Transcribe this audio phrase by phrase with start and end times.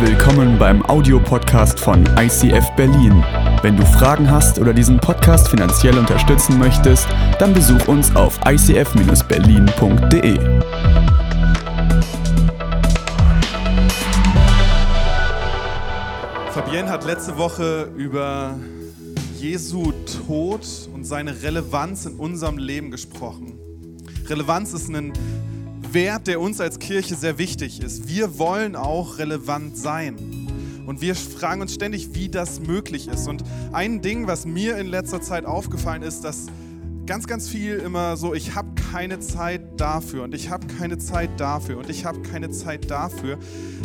[0.00, 3.24] Willkommen beim Audiopodcast von ICF Berlin.
[3.62, 7.06] Wenn du Fragen hast oder diesen Podcast finanziell unterstützen möchtest,
[7.38, 10.38] dann besuch uns auf icf-berlin.de.
[16.50, 18.58] Fabienne hat letzte Woche über
[19.38, 19.92] Jesu
[20.26, 23.60] Tod und seine Relevanz in unserem Leben gesprochen.
[24.26, 25.12] Relevanz ist ein
[25.94, 28.08] Wert, der uns als Kirche sehr wichtig ist.
[28.08, 30.16] Wir wollen auch relevant sein.
[30.86, 33.28] Und wir fragen uns ständig, wie das möglich ist.
[33.28, 36.46] Und ein Ding, was mir in letzter Zeit aufgefallen ist, dass
[37.06, 41.30] ganz, ganz viel immer so, ich habe keine Zeit dafür und ich habe keine Zeit
[41.38, 43.38] dafür und ich habe keine Zeit dafür,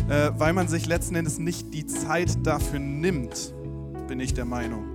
[0.10, 3.54] äh, weil man sich letzten Endes nicht die Zeit dafür nimmt,
[4.08, 4.86] bin ich der Meinung.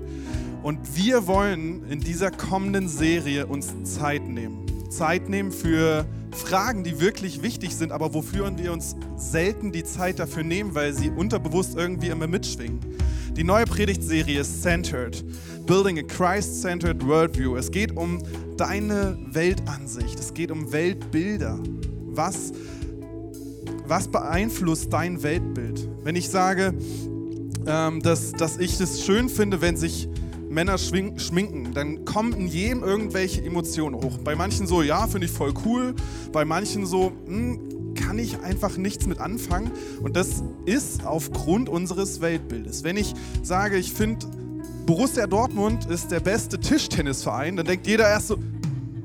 [0.63, 4.74] Und wir wollen in dieser kommenden Serie uns Zeit nehmen.
[4.95, 10.19] Zeit nehmen für Fragen, die wirklich wichtig sind, aber wofür wir uns selten die Zeit
[10.19, 12.81] dafür nehmen, weil sie unterbewusst irgendwie immer mitschwingen.
[13.37, 15.25] Die neue Predigtserie ist Centered,
[15.67, 17.57] Building a Christ-Centered Worldview.
[17.57, 18.23] Es geht um
[18.57, 21.59] deine Weltansicht, es geht um Weltbilder.
[22.07, 22.53] Was,
[23.87, 25.89] was beeinflusst dein Weltbild?
[26.05, 26.75] Wenn ich sage,
[27.67, 30.09] ähm, dass, dass ich es schön finde, wenn sich
[30.55, 34.19] Männer schminken, dann kommen in jedem irgendwelche Emotionen hoch.
[34.19, 35.95] Bei manchen so, ja, finde ich voll cool.
[36.33, 39.71] Bei manchen so, hm, kann ich einfach nichts mit anfangen.
[40.03, 42.85] Und das ist aufgrund unseres Weltbildes.
[42.85, 44.27] Wenn ich sage, ich finde,
[44.87, 48.39] Borussia Dortmund ist der beste Tischtennisverein, dann denkt jeder erst so,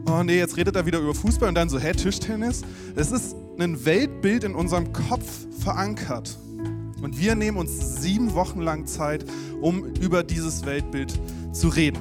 [0.10, 2.62] oh nee, jetzt redet er wieder über Fußball und dann so, hä, Tischtennis?
[2.96, 5.26] Es ist ein Weltbild in unserem Kopf
[5.60, 6.38] verankert.
[7.02, 9.26] Und wir nehmen uns sieben Wochen lang Zeit,
[9.62, 11.18] um über dieses Weltbild
[11.52, 12.00] zu reden.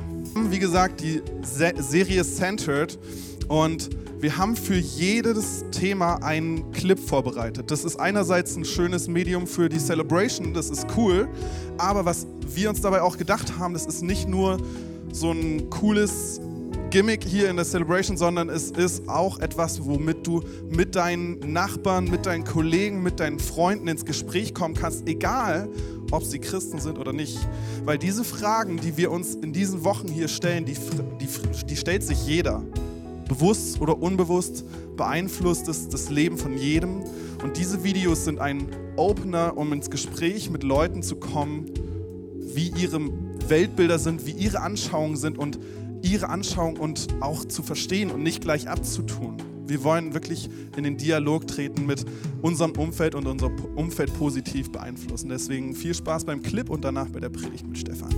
[0.50, 2.98] Wie gesagt, die Serie Centered
[3.48, 7.70] und wir haben für jedes Thema einen Clip vorbereitet.
[7.70, 11.28] Das ist einerseits ein schönes Medium für die Celebration, das ist cool,
[11.76, 14.59] aber was wir uns dabei auch gedacht haben, das ist nicht nur
[15.12, 16.41] so ein cooles
[16.91, 22.04] Gimmick hier in der Celebration, sondern es ist auch etwas, womit du mit deinen Nachbarn,
[22.04, 25.69] mit deinen Kollegen, mit deinen Freunden ins Gespräch kommen kannst, egal
[26.10, 27.38] ob sie Christen sind oder nicht.
[27.84, 30.77] Weil diese Fragen, die wir uns in diesen Wochen hier stellen, die,
[31.21, 31.28] die,
[31.66, 32.62] die stellt sich jeder.
[33.28, 34.65] Bewusst oder unbewusst
[34.97, 37.03] beeinflusst es das Leben von jedem.
[37.43, 38.66] Und diese Videos sind ein
[38.97, 41.66] Opener, um ins Gespräch mit Leuten zu kommen,
[42.34, 43.00] wie ihre
[43.48, 45.59] Weltbilder sind, wie ihre Anschauungen sind und
[46.03, 49.36] ihre Anschauung und auch zu verstehen und nicht gleich abzutun.
[49.66, 52.04] Wir wollen wirklich in den Dialog treten mit
[52.41, 55.28] unserem Umfeld und unser Umfeld positiv beeinflussen.
[55.28, 58.14] Deswegen viel Spaß beim Clip und danach bei der Predigt mit Stefan.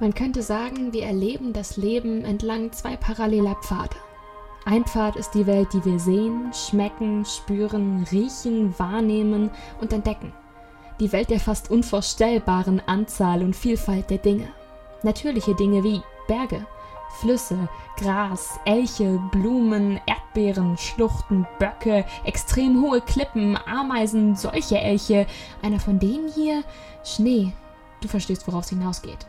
[0.00, 3.96] Man könnte sagen, wir erleben das Leben entlang zwei paralleler Pfade.
[4.66, 10.32] Ein Pfad ist die Welt, die wir sehen, schmecken, spüren, riechen, wahrnehmen und entdecken.
[11.00, 14.48] Die Welt der fast unvorstellbaren Anzahl und Vielfalt der Dinge.
[15.02, 16.66] Natürliche Dinge wie Berge,
[17.20, 25.26] Flüsse, Gras, Elche, Blumen, Erdbeeren, Schluchten, Böcke, extrem hohe Klippen, Ameisen, solche Elche,
[25.60, 26.64] einer von denen hier,
[27.04, 27.52] Schnee.
[28.00, 29.26] Du verstehst, worauf es hinausgeht.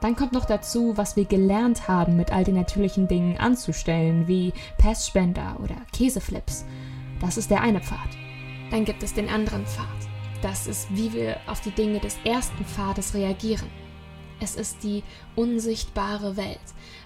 [0.00, 4.52] Dann kommt noch dazu, was wir gelernt haben, mit all den natürlichen Dingen anzustellen, wie
[4.76, 6.64] Pestspender oder Käseflips.
[7.20, 8.10] Das ist der eine Pfad.
[8.70, 9.86] Dann gibt es den anderen Pfad.
[10.42, 13.83] Das ist, wie wir auf die Dinge des ersten Pfades reagieren.
[14.40, 15.02] Es ist die
[15.36, 16.58] unsichtbare Welt,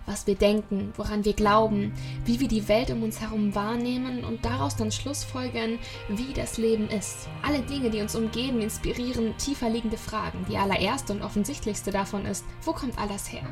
[0.07, 1.93] was wir denken, woran wir glauben,
[2.25, 5.79] wie wir die Welt um uns herum wahrnehmen und daraus dann Schlussfolgern,
[6.09, 7.29] wie das Leben ist.
[7.43, 10.47] Alle Dinge, die uns umgeben, inspirieren tiefer liegende Fragen.
[10.49, 13.47] Die allererste und offensichtlichste davon ist, wo kommt alles her?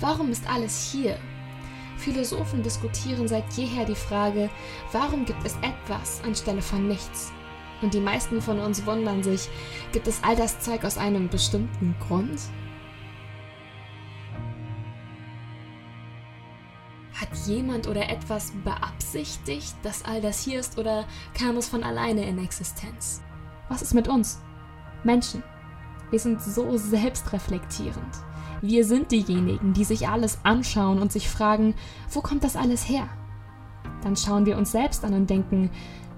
[0.00, 1.18] Warum ist alles hier?
[1.96, 4.48] Philosophen diskutieren seit jeher die Frage,
[4.92, 7.32] warum gibt es etwas anstelle von nichts?
[7.82, 9.48] Und die meisten von uns wundern sich,
[9.92, 12.38] gibt es all das Zeug aus einem bestimmten Grund?
[17.20, 21.04] Hat jemand oder etwas beabsichtigt, dass all das hier ist oder
[21.34, 23.22] kam es von alleine in Existenz?
[23.68, 24.40] Was ist mit uns?
[25.02, 25.42] Menschen.
[26.10, 28.14] Wir sind so selbstreflektierend.
[28.62, 31.74] Wir sind diejenigen, die sich alles anschauen und sich fragen,
[32.10, 33.08] wo kommt das alles her?
[34.02, 35.70] Dann schauen wir uns selbst an und denken,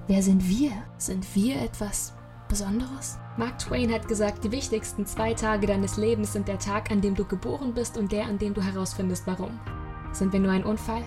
[0.06, 0.70] wer sind wir?
[0.98, 2.12] Sind wir etwas
[2.48, 3.18] Besonderes?
[3.38, 7.14] Mark Twain hat gesagt, die wichtigsten zwei Tage deines Lebens sind der Tag, an dem
[7.14, 9.58] du geboren bist und der, an dem du herausfindest, warum.
[10.12, 11.02] Sind wir nur ein Unfall?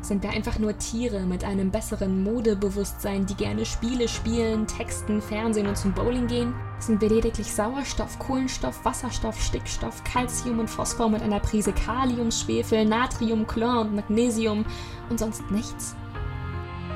[0.00, 5.66] Sind wir einfach nur Tiere mit einem besseren Modebewusstsein, die gerne Spiele spielen, texten, Fernsehen
[5.66, 6.54] und zum Bowling gehen?
[6.78, 12.84] Sind wir lediglich Sauerstoff, Kohlenstoff, Wasserstoff, Stickstoff, Calcium und Phosphor mit einer Prise Kalium, Schwefel,
[12.84, 14.64] Natrium, Chlor und Magnesium
[15.10, 15.96] und sonst nichts?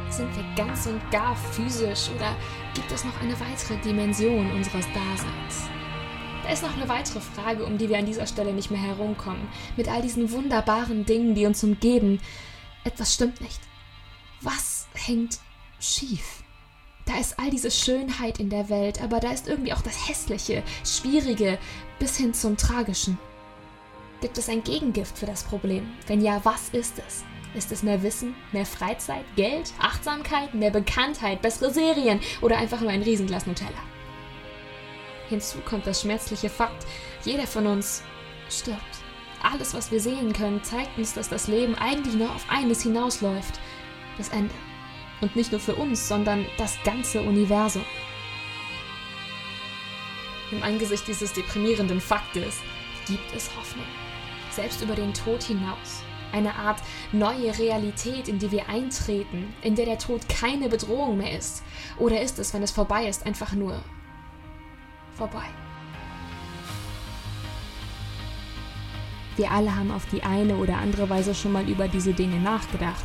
[0.08, 2.36] Sind wir ganz und gar physisch oder
[2.74, 5.81] gibt es noch eine weitere Dimension unseres Daseins?
[6.52, 9.48] Ist noch eine weitere Frage, um die wir an dieser Stelle nicht mehr herumkommen.
[9.78, 12.20] Mit all diesen wunderbaren Dingen, die uns umgeben,
[12.84, 13.58] etwas stimmt nicht.
[14.42, 15.38] Was hängt
[15.80, 16.42] schief?
[17.06, 20.62] Da ist all diese Schönheit in der Welt, aber da ist irgendwie auch das Hässliche,
[20.84, 21.58] Schwierige
[21.98, 23.18] bis hin zum Tragischen.
[24.20, 25.90] Gibt es ein Gegengift für das Problem?
[26.06, 27.24] Wenn ja, was ist es?
[27.54, 32.90] Ist es mehr Wissen, mehr Freizeit, Geld, Achtsamkeit, mehr Bekanntheit, bessere Serien oder einfach nur
[32.90, 33.91] ein Riesenglas Nutella?
[35.32, 36.86] Hinzu kommt das schmerzliche Fakt,
[37.24, 38.02] jeder von uns
[38.50, 38.98] stirbt.
[39.42, 43.58] Alles, was wir sehen können, zeigt uns, dass das Leben eigentlich nur auf eines hinausläuft.
[44.18, 44.54] Das Ende.
[45.22, 47.82] Und nicht nur für uns, sondern das ganze Universum.
[50.50, 52.58] Im Angesicht dieses deprimierenden Faktes
[53.06, 53.86] gibt es Hoffnung.
[54.50, 56.02] Selbst über den Tod hinaus.
[56.32, 61.38] Eine Art neue Realität, in die wir eintreten, in der der Tod keine Bedrohung mehr
[61.38, 61.62] ist.
[61.98, 63.82] Oder ist es, wenn es vorbei ist, einfach nur
[65.14, 65.44] vorbei?
[69.36, 73.04] Wir alle haben auf die eine oder andere Weise schon mal über diese Dinge nachgedacht.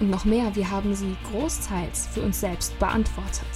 [0.00, 3.46] Und noch mehr, wir haben sie großteils für uns selbst beantwortet.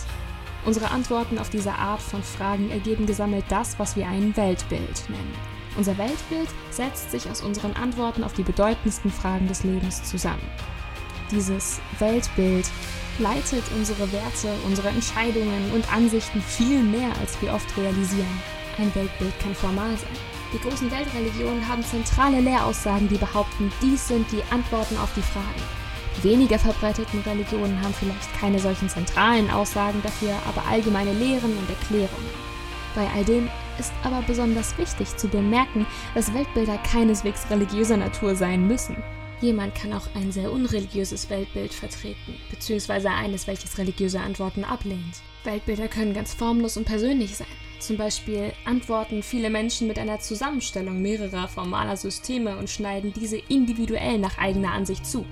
[0.64, 5.34] Unsere Antworten auf diese Art von Fragen ergeben gesammelt das, was wir ein Weltbild nennen.
[5.76, 10.42] Unser Weltbild setzt sich aus unseren Antworten auf die bedeutendsten Fragen des Lebens zusammen.
[11.30, 12.70] Dieses Weltbild
[13.18, 18.42] leitet unsere Werte, unsere Entscheidungen und Ansichten viel mehr, als wir oft realisieren.
[18.78, 20.16] Ein Weltbild kann formal sein.
[20.52, 25.62] Die großen Weltreligionen haben zentrale Lehraussagen, die behaupten, dies sind die Antworten auf die Fragen.
[26.18, 31.70] Die weniger verbreiteten Religionen haben vielleicht keine solchen zentralen Aussagen, dafür aber allgemeine Lehren und
[31.70, 32.30] Erklärungen.
[32.94, 33.48] Bei all dem
[33.78, 38.96] ist aber besonders wichtig zu bemerken, dass Weltbilder keineswegs religiöser Natur sein müssen.
[39.42, 45.20] Jemand kann auch ein sehr unreligiöses Weltbild vertreten, beziehungsweise eines, welches religiöse Antworten ablehnt.
[45.42, 47.48] Weltbilder können ganz formlos und persönlich sein.
[47.80, 54.18] Zum Beispiel antworten viele Menschen mit einer Zusammenstellung mehrerer formaler Systeme und schneiden diese individuell
[54.18, 55.26] nach eigener Ansicht zu.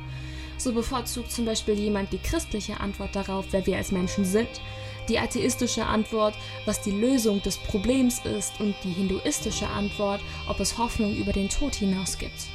[0.58, 4.60] So bevorzugt zum Beispiel jemand die christliche Antwort darauf, wer wir als Menschen sind,
[5.08, 6.34] die atheistische Antwort,
[6.64, 11.48] was die Lösung des Problems ist und die hinduistische Antwort, ob es Hoffnung über den
[11.48, 12.48] Tod hinaus gibt.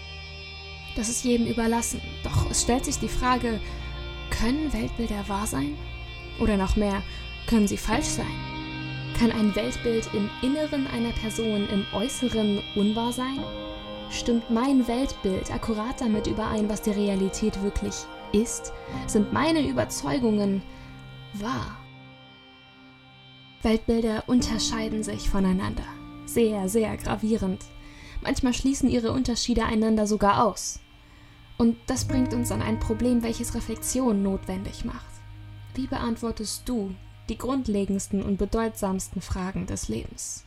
[0.95, 3.59] Das ist jedem überlassen, doch es stellt sich die Frage,
[4.29, 5.75] können Weltbilder wahr sein?
[6.39, 7.03] Oder noch mehr,
[7.47, 8.25] können sie falsch sein?
[9.19, 13.39] Kann ein Weltbild im Inneren einer Person im Äußeren unwahr sein?
[14.09, 17.95] Stimmt mein Weltbild akkurat damit überein, was die Realität wirklich
[18.31, 18.71] ist?
[19.07, 20.61] Sind meine Überzeugungen
[21.33, 21.77] wahr?
[23.63, 25.85] Weltbilder unterscheiden sich voneinander.
[26.25, 27.63] Sehr, sehr gravierend.
[28.21, 30.79] Manchmal schließen ihre Unterschiede einander sogar aus.
[31.57, 35.05] Und das bringt uns an ein Problem, welches Reflexion notwendig macht.
[35.73, 36.93] Wie beantwortest du
[37.29, 40.45] die grundlegendsten und bedeutsamsten Fragen des Lebens.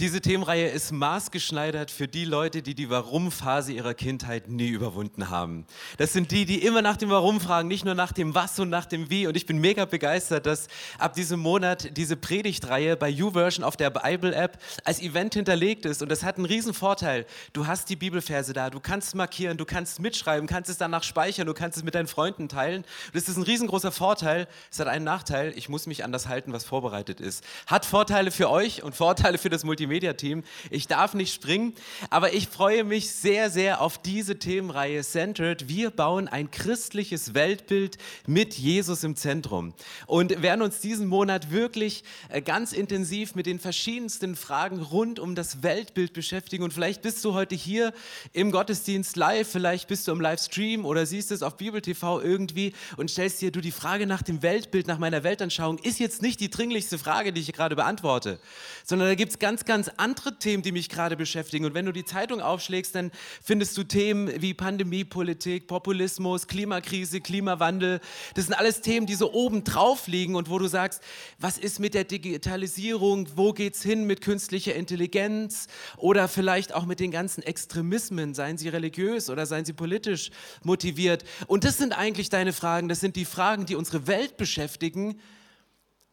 [0.00, 5.66] Diese Themenreihe ist maßgeschneidert für die Leute, die die Warum-Phase ihrer Kindheit nie überwunden haben.
[5.98, 8.70] Das sind die, die immer nach dem Warum fragen, nicht nur nach dem Was und
[8.70, 9.26] nach dem Wie.
[9.26, 13.90] Und ich bin mega begeistert, dass ab diesem Monat diese Predigtreihe bei YouVersion auf der
[13.90, 16.00] Bible-App als Event hinterlegt ist.
[16.00, 17.26] Und das hat einen riesen Vorteil.
[17.52, 21.46] Du hast die Bibelverse da, du kannst markieren, du kannst mitschreiben, kannst es danach speichern,
[21.46, 22.86] du kannst es mit deinen Freunden teilen.
[23.12, 24.48] Das ist ein riesengroßer Vorteil.
[24.72, 27.44] Es hat einen Nachteil, ich muss mich an das halten, was vorbereitet ist.
[27.66, 29.89] Hat Vorteile für euch und Vorteile für das Multimedia.
[29.90, 30.42] Media-Team.
[30.70, 31.74] Ich darf nicht springen,
[32.08, 35.68] aber ich freue mich sehr, sehr auf diese Themenreihe Centered.
[35.68, 39.74] Wir bauen ein christliches Weltbild mit Jesus im Zentrum
[40.06, 45.34] und werden uns diesen Monat wirklich äh, ganz intensiv mit den verschiedensten Fragen rund um
[45.34, 46.64] das Weltbild beschäftigen.
[46.64, 47.92] Und vielleicht bist du heute hier
[48.32, 52.72] im Gottesdienst live, vielleicht bist du im Livestream oder siehst es auf Bibel TV irgendwie
[52.96, 56.40] und stellst dir du die Frage nach dem Weltbild, nach meiner Weltanschauung, ist jetzt nicht
[56.40, 58.38] die dringlichste Frage, die ich gerade beantworte,
[58.84, 61.64] sondern da gibt es ganz, ganz ganz andere Themen, die mich gerade beschäftigen.
[61.64, 63.10] Und wenn du die Zeitung aufschlägst, dann
[63.42, 68.00] findest du Themen wie Pandemiepolitik, Populismus, Klimakrise, Klimawandel.
[68.34, 71.02] Das sind alles Themen, die so oben drauf liegen und wo du sagst,
[71.38, 73.26] was ist mit der Digitalisierung?
[73.36, 75.66] Wo geht es hin mit künstlicher Intelligenz?
[75.96, 80.30] Oder vielleicht auch mit den ganzen Extremismen, seien sie religiös oder seien sie politisch
[80.62, 81.24] motiviert.
[81.46, 82.90] Und das sind eigentlich deine Fragen.
[82.90, 85.18] Das sind die Fragen, die unsere Welt beschäftigen.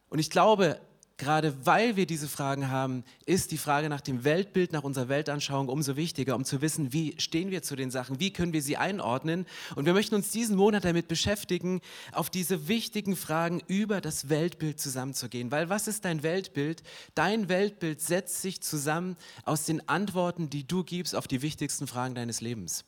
[0.08, 0.80] Und ich glaube,
[1.18, 5.68] gerade weil wir diese Fragen haben, ist die Frage nach dem Weltbild, nach unserer Weltanschauung
[5.68, 8.76] umso wichtiger, um zu wissen, wie stehen wir zu den Sachen, wie können wir sie
[8.76, 9.44] einordnen.
[9.74, 11.80] Und wir möchten uns diesen Monat damit beschäftigen,
[12.12, 15.50] auf diese wichtigen Fragen über das Weltbild zusammenzugehen.
[15.50, 16.82] Weil was ist dein Weltbild?
[17.14, 22.14] Dein Weltbild setzt sich zusammen aus den Antworten, die du gibst auf die wichtigsten Fragen
[22.14, 22.84] deines Lebens.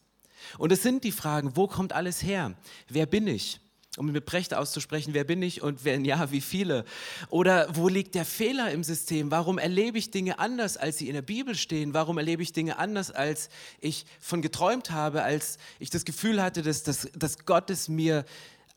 [0.56, 2.54] Und es sind die Fragen, wo kommt alles her?
[2.88, 3.60] Wer bin ich?
[4.00, 6.86] Um mit Brecht auszusprechen, wer bin ich und wenn ja, wie viele?
[7.28, 9.30] Oder wo liegt der Fehler im System?
[9.30, 11.92] Warum erlebe ich Dinge anders, als sie in der Bibel stehen?
[11.92, 16.62] Warum erlebe ich Dinge anders, als ich von geträumt habe, als ich das Gefühl hatte,
[16.62, 18.24] dass, dass, dass Gott es mir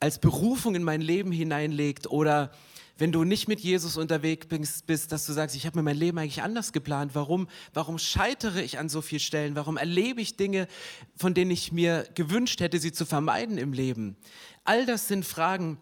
[0.02, 2.08] als Berufung in mein Leben hineinlegt?
[2.08, 2.52] Oder
[2.98, 4.48] wenn du nicht mit Jesus unterwegs
[4.86, 7.16] bist, dass du sagst, ich habe mir mein Leben eigentlich anders geplant.
[7.16, 9.56] Warum, warum scheitere ich an so vielen Stellen?
[9.56, 10.68] Warum erlebe ich Dinge,
[11.16, 14.16] von denen ich mir gewünscht hätte, sie zu vermeiden im Leben?
[14.64, 15.80] All das sind Fragen,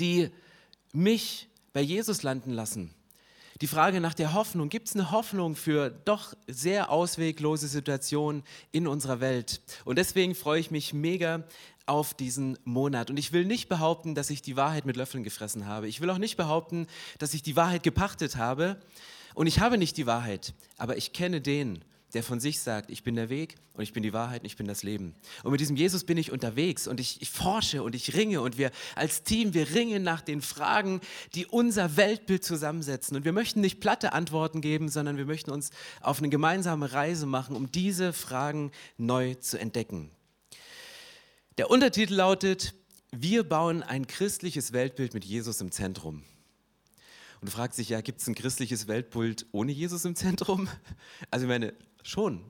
[0.00, 0.30] die
[0.92, 2.92] mich bei Jesus landen lassen.
[3.62, 8.42] Die Frage nach der Hoffnung, gibt es eine Hoffnung für doch sehr ausweglose Situationen
[8.72, 9.60] in unserer Welt?
[9.84, 11.44] Und deswegen freue ich mich mega
[11.86, 13.10] auf diesen Monat.
[13.10, 15.88] Und ich will nicht behaupten, dass ich die Wahrheit mit Löffeln gefressen habe.
[15.88, 16.86] Ich will auch nicht behaupten,
[17.18, 18.80] dass ich die Wahrheit gepachtet habe.
[19.34, 21.84] Und ich habe nicht die Wahrheit, aber ich kenne den,
[22.14, 24.56] der von sich sagt, ich bin der Weg und ich bin die Wahrheit und ich
[24.56, 25.14] bin das Leben.
[25.42, 28.58] Und mit diesem Jesus bin ich unterwegs und ich, ich, forsche und ich ringe und
[28.58, 31.00] wir als Team, wir ringen nach den Fragen,
[31.34, 33.16] die unser Weltbild zusammensetzen.
[33.16, 35.70] Und wir möchten nicht platte Antworten geben, sondern wir möchten uns
[36.00, 40.10] auf eine gemeinsame Reise machen, um diese Fragen neu zu entdecken.
[41.58, 42.74] Der Untertitel lautet,
[43.10, 46.22] wir bauen ein christliches Weltbild mit Jesus im Zentrum.
[47.40, 50.68] Und du fragst dich ja, gibt es ein christliches Weltbild ohne Jesus im Zentrum?
[51.30, 52.40] Also ich meine, Schon.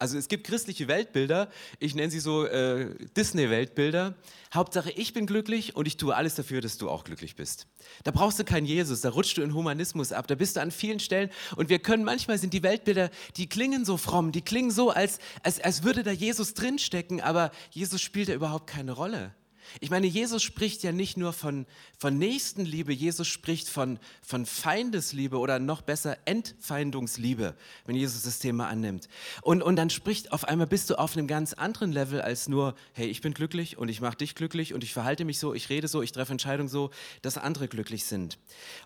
[0.00, 4.14] Also es gibt christliche Weltbilder, ich nenne sie so äh, Disney-Weltbilder.
[4.54, 7.66] Hauptsache, ich bin glücklich und ich tue alles dafür, dass du auch glücklich bist.
[8.04, 10.70] Da brauchst du keinen Jesus, da rutschst du in Humanismus ab, da bist du an
[10.70, 11.28] vielen Stellen.
[11.54, 15.18] Und wir können, manchmal sind die Weltbilder, die klingen so fromm, die klingen so, als,
[15.42, 19.34] als, als würde da Jesus drinstecken, aber Jesus spielt da überhaupt keine Rolle.
[19.78, 21.66] Ich meine, Jesus spricht ja nicht nur von,
[21.98, 27.54] von Nächstenliebe, Jesus spricht von, von Feindesliebe oder noch besser Entfeindungsliebe,
[27.86, 29.08] wenn Jesus das Thema annimmt.
[29.42, 32.74] Und, und dann spricht auf einmal, bist du auf einem ganz anderen Level als nur,
[32.92, 35.68] hey, ich bin glücklich und ich mache dich glücklich und ich verhalte mich so, ich
[35.68, 36.90] rede so, ich treffe Entscheidungen so,
[37.22, 38.38] dass andere glücklich sind.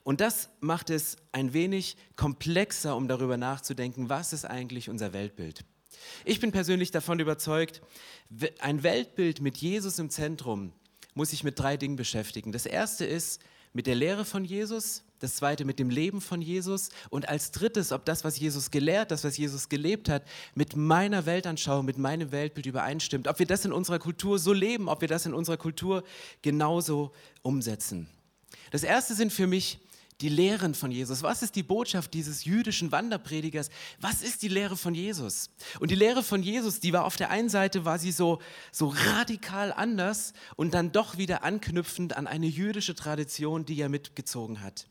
[0.02, 5.64] Und das macht es ein wenig komplexer, um darüber nachzudenken, was ist eigentlich unser Weltbild.
[6.24, 7.82] Ich bin persönlich davon überzeugt,
[8.60, 10.72] ein Weltbild mit Jesus im Zentrum
[11.14, 12.52] muss sich mit drei Dingen beschäftigen.
[12.52, 13.40] Das erste ist
[13.72, 17.92] mit der Lehre von Jesus, das zweite mit dem Leben von Jesus und als drittes,
[17.92, 22.30] ob das, was Jesus gelehrt, das, was Jesus gelebt hat, mit meiner Weltanschauung, mit meinem
[22.30, 23.26] Weltbild übereinstimmt.
[23.26, 26.04] Ob wir das in unserer Kultur so leben, ob wir das in unserer Kultur
[26.42, 28.08] genauso umsetzen.
[28.70, 29.78] Das erste sind für mich
[30.24, 31.22] die Lehren von Jesus?
[31.22, 33.68] Was ist die Botschaft dieses jüdischen Wanderpredigers?
[34.00, 35.50] Was ist die Lehre von Jesus?
[35.80, 38.40] Und die Lehre von Jesus, die war auf der einen Seite, war sie so,
[38.72, 44.62] so radikal anders und dann doch wieder anknüpfend an eine jüdische Tradition, die er mitgezogen
[44.62, 44.86] hat.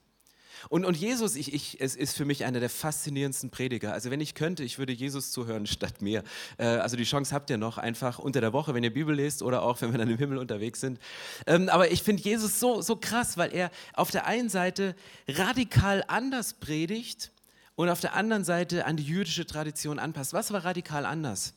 [0.69, 3.93] Und, und Jesus, ich, ich, es ist für mich einer der faszinierendsten Prediger.
[3.93, 6.23] Also wenn ich könnte, ich würde Jesus zuhören statt mir.
[6.57, 9.41] Äh, also die Chance habt ihr noch einfach unter der Woche, wenn ihr Bibel lest
[9.41, 10.99] oder auch, wenn wir dann im Himmel unterwegs sind.
[11.47, 14.95] Ähm, aber ich finde Jesus so, so krass, weil er auf der einen Seite
[15.27, 17.31] radikal anders predigt
[17.75, 20.33] und auf der anderen Seite an die jüdische Tradition anpasst.
[20.33, 21.53] Was war radikal anders?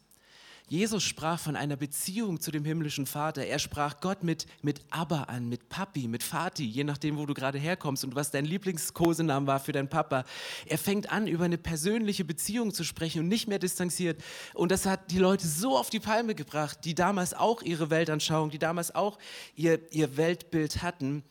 [0.68, 3.46] Jesus sprach von einer Beziehung zu dem himmlischen Vater.
[3.46, 7.35] Er sprach Gott mit, mit Abba an, mit Papi, mit Vati, je nachdem, wo du
[7.35, 10.25] gerade herkommst und was dein Lieblingskosename war für deinen Papa.
[10.66, 14.20] Er fängt an, über eine persönliche Beziehung zu sprechen und nicht mehr distanziert.
[14.54, 18.50] Und das hat die Leute so auf die Palme gebracht, die damals auch ihre Weltanschauung,
[18.50, 19.18] die damals auch
[19.54, 21.23] ihr, ihr Weltbild hatten.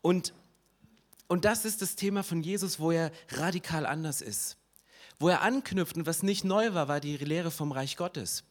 [0.00, 0.32] Und,
[1.28, 4.56] und das ist das Thema von Jesus, wo er radikal anders ist.
[5.18, 8.44] Wo er anknüpft und was nicht neu war, war die Lehre vom Reich Gottes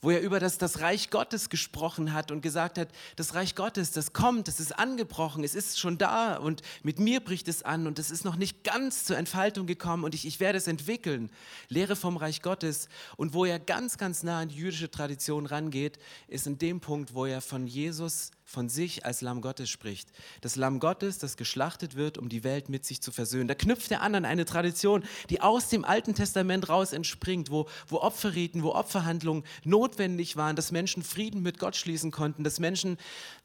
[0.00, 3.92] wo er über das, das Reich Gottes gesprochen hat und gesagt hat, das Reich Gottes,
[3.92, 7.86] das kommt, das ist angebrochen, es ist schon da und mit mir bricht es an
[7.86, 11.30] und es ist noch nicht ganz zur Entfaltung gekommen und ich, ich werde es entwickeln.
[11.68, 15.98] Lehre vom Reich Gottes und wo er ganz, ganz nah an die jüdische Tradition rangeht,
[16.28, 20.08] ist in dem Punkt, wo er von Jesus von sich als Lamm Gottes spricht.
[20.40, 23.48] Das Lamm Gottes, das geschlachtet wird, um die Welt mit sich zu versöhnen.
[23.48, 27.68] Da knüpft er an an eine Tradition, die aus dem Alten Testament raus entspringt, wo,
[27.88, 32.98] wo Opferriten, wo Opferhandlungen notwendig waren, dass Menschen Frieden mit Gott schließen konnten, dass Menschen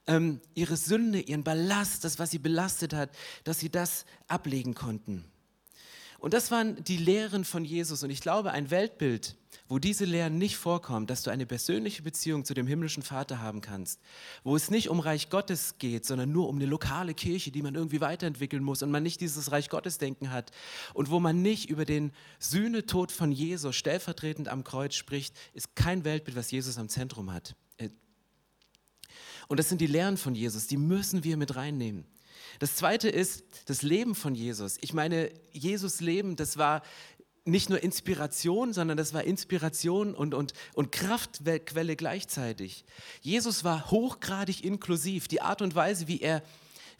[0.06, 3.10] ähm, ihre Sünde, ihren Ballast, das, was sie belastet hat,
[3.44, 5.26] dass sie das ablegen konnten.
[6.20, 8.04] Und das waren die Lehren von Jesus.
[8.04, 9.36] Und ich glaube, ein Weltbild,
[9.72, 13.62] wo diese Lehren nicht vorkommen, dass du eine persönliche Beziehung zu dem himmlischen Vater haben
[13.62, 14.02] kannst,
[14.44, 17.76] wo es nicht um Reich Gottes geht, sondern nur um eine lokale Kirche, die man
[17.76, 20.52] irgendwie weiterentwickeln muss und man nicht dieses Reich Gottes denken hat
[20.94, 26.04] und wo man nicht über den Sühnetod von Jesus stellvertretend am Kreuz spricht, ist kein
[26.04, 27.56] Weltbild, was Jesus am Zentrum hat.
[27.78, 27.92] Äh,
[29.48, 32.06] und das sind die Lehren von Jesus, die müssen wir mit reinnehmen.
[32.60, 34.78] Das zweite ist das Leben von Jesus.
[34.82, 36.84] Ich meine, Jesus Leben, das war
[37.44, 42.86] nicht nur Inspiration, sondern das war Inspiration und, und, und Kraftquelle gleichzeitig.
[43.22, 45.28] Jesus war hochgradig inklusiv.
[45.28, 46.44] Die Art und Weise, wie er,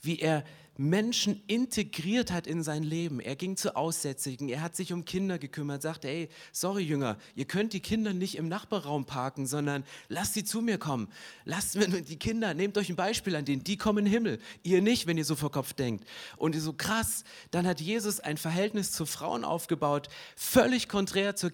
[0.02, 0.44] wie er
[0.78, 3.20] Menschen integriert hat in sein Leben.
[3.20, 7.46] Er ging zu Aussätzigen, er hat sich um Kinder gekümmert, sagte, ey, sorry Jünger, ihr
[7.46, 11.10] könnt die Kinder nicht im Nachbarraum parken, sondern lasst sie zu mir kommen.
[11.44, 14.82] Lasst die Kinder, nehmt euch ein Beispiel an denen, die kommen in den Himmel, ihr
[14.82, 16.06] nicht, wenn ihr so vor Kopf denkt.
[16.38, 21.52] Und so krass, dann hat Jesus ein Verhältnis zu Frauen aufgebaut, völlig konträr zur,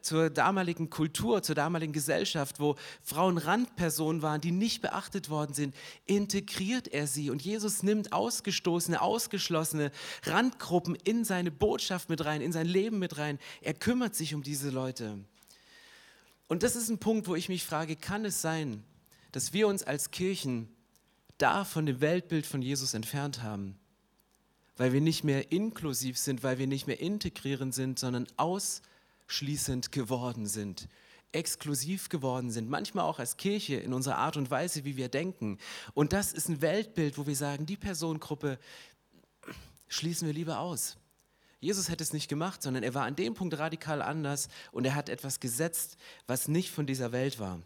[0.00, 5.74] zur damaligen Kultur, zur damaligen Gesellschaft, wo Frauen Randpersonen waren, die nicht beachtet worden sind.
[6.06, 9.90] Integriert er sie und Jesus nimmt ausgeschlossen Ausgestoßene, Ausgeschlossene,
[10.24, 13.38] Randgruppen in seine Botschaft mit rein, in sein Leben mit rein.
[13.60, 15.18] Er kümmert sich um diese Leute.
[16.46, 18.84] Und das ist ein Punkt, wo ich mich frage, kann es sein,
[19.32, 20.68] dass wir uns als Kirchen
[21.38, 23.76] da von dem Weltbild von Jesus entfernt haben?
[24.76, 30.46] Weil wir nicht mehr inklusiv sind, weil wir nicht mehr integrierend sind, sondern ausschließend geworden
[30.46, 30.88] sind
[31.32, 35.58] exklusiv geworden sind, manchmal auch als Kirche in unserer Art und Weise, wie wir denken.
[35.94, 38.58] Und das ist ein Weltbild, wo wir sagen, die Personengruppe
[39.88, 40.96] schließen wir lieber aus.
[41.60, 44.94] Jesus hätte es nicht gemacht, sondern er war an dem Punkt radikal anders und er
[44.94, 47.60] hat etwas gesetzt, was nicht von dieser Welt war.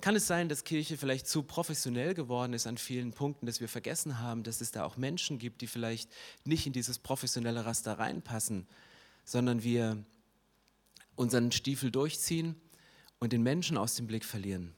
[0.00, 3.68] Kann es sein, dass Kirche vielleicht zu professionell geworden ist an vielen Punkten, dass wir
[3.68, 6.10] vergessen haben, dass es da auch Menschen gibt, die vielleicht
[6.44, 8.66] nicht in dieses professionelle Raster reinpassen,
[9.24, 10.04] sondern wir
[11.16, 12.56] unseren Stiefel durchziehen
[13.18, 14.74] und den Menschen aus dem Blick verlieren?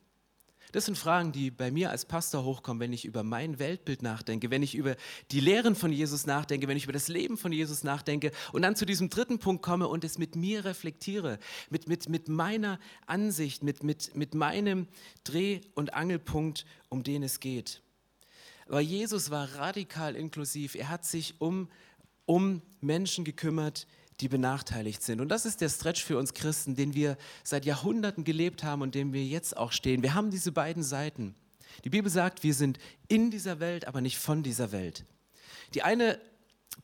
[0.73, 4.51] Das sind Fragen, die bei mir als Pastor hochkommen, wenn ich über mein Weltbild nachdenke,
[4.51, 4.97] wenn ich über
[5.31, 8.77] die Lehren von Jesus nachdenke, wenn ich über das Leben von Jesus nachdenke und dann
[8.77, 11.39] zu diesem dritten Punkt komme und es mit mir reflektiere,
[11.71, 14.89] mit, mit, mit meiner Ansicht, mit, mit, mit meinem
[15.25, 17.81] Dreh- und Angelpunkt, um den es geht.
[18.67, 20.75] Aber Jesus war radikal inklusiv.
[20.75, 21.69] Er hat sich um,
[22.25, 23.87] um Menschen gekümmert,
[24.21, 25.21] die benachteiligt sind.
[25.21, 28.95] Und das ist der Stretch für uns Christen, den wir seit Jahrhunderten gelebt haben und
[28.95, 30.03] dem wir jetzt auch stehen.
[30.03, 31.35] Wir haben diese beiden Seiten.
[31.85, 35.05] Die Bibel sagt, wir sind in dieser Welt, aber nicht von dieser Welt.
[35.75, 36.19] Die eine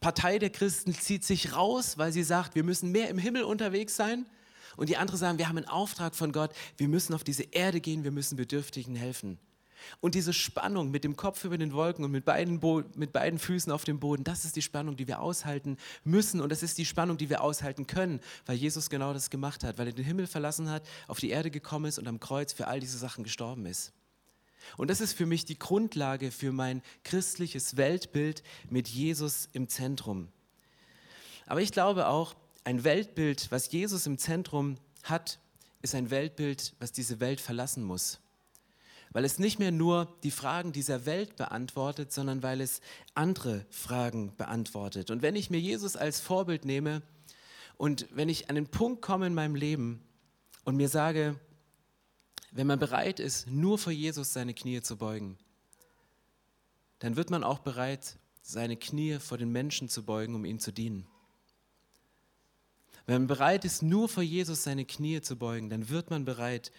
[0.00, 3.96] Partei der Christen zieht sich raus, weil sie sagt, wir müssen mehr im Himmel unterwegs
[3.96, 4.26] sein.
[4.76, 7.80] Und die andere sagen, wir haben einen Auftrag von Gott, wir müssen auf diese Erde
[7.80, 9.38] gehen, wir müssen Bedürftigen helfen.
[10.00, 13.38] Und diese Spannung mit dem Kopf über den Wolken und mit beiden, Bo mit beiden
[13.38, 16.40] Füßen auf dem Boden, das ist die Spannung, die wir aushalten müssen.
[16.40, 19.78] Und das ist die Spannung, die wir aushalten können, weil Jesus genau das gemacht hat,
[19.78, 22.66] weil er den Himmel verlassen hat, auf die Erde gekommen ist und am Kreuz für
[22.66, 23.92] all diese Sachen gestorben ist.
[24.76, 30.28] Und das ist für mich die Grundlage für mein christliches Weltbild mit Jesus im Zentrum.
[31.46, 35.40] Aber ich glaube auch, ein Weltbild, was Jesus im Zentrum hat,
[35.82, 38.21] ist ein Weltbild, was diese Welt verlassen muss
[39.12, 42.80] weil es nicht mehr nur die Fragen dieser Welt beantwortet, sondern weil es
[43.14, 45.10] andere Fragen beantwortet.
[45.10, 47.02] Und wenn ich mir Jesus als Vorbild nehme
[47.76, 50.02] und wenn ich an den Punkt komme in meinem Leben
[50.64, 51.38] und mir sage,
[52.50, 55.38] wenn man bereit ist, nur vor Jesus seine Knie zu beugen,
[56.98, 60.72] dann wird man auch bereit, seine Knie vor den Menschen zu beugen, um ihm zu
[60.72, 61.06] dienen.
[63.06, 66.70] Wenn man bereit ist, nur vor Jesus seine Knie zu beugen, dann wird man bereit,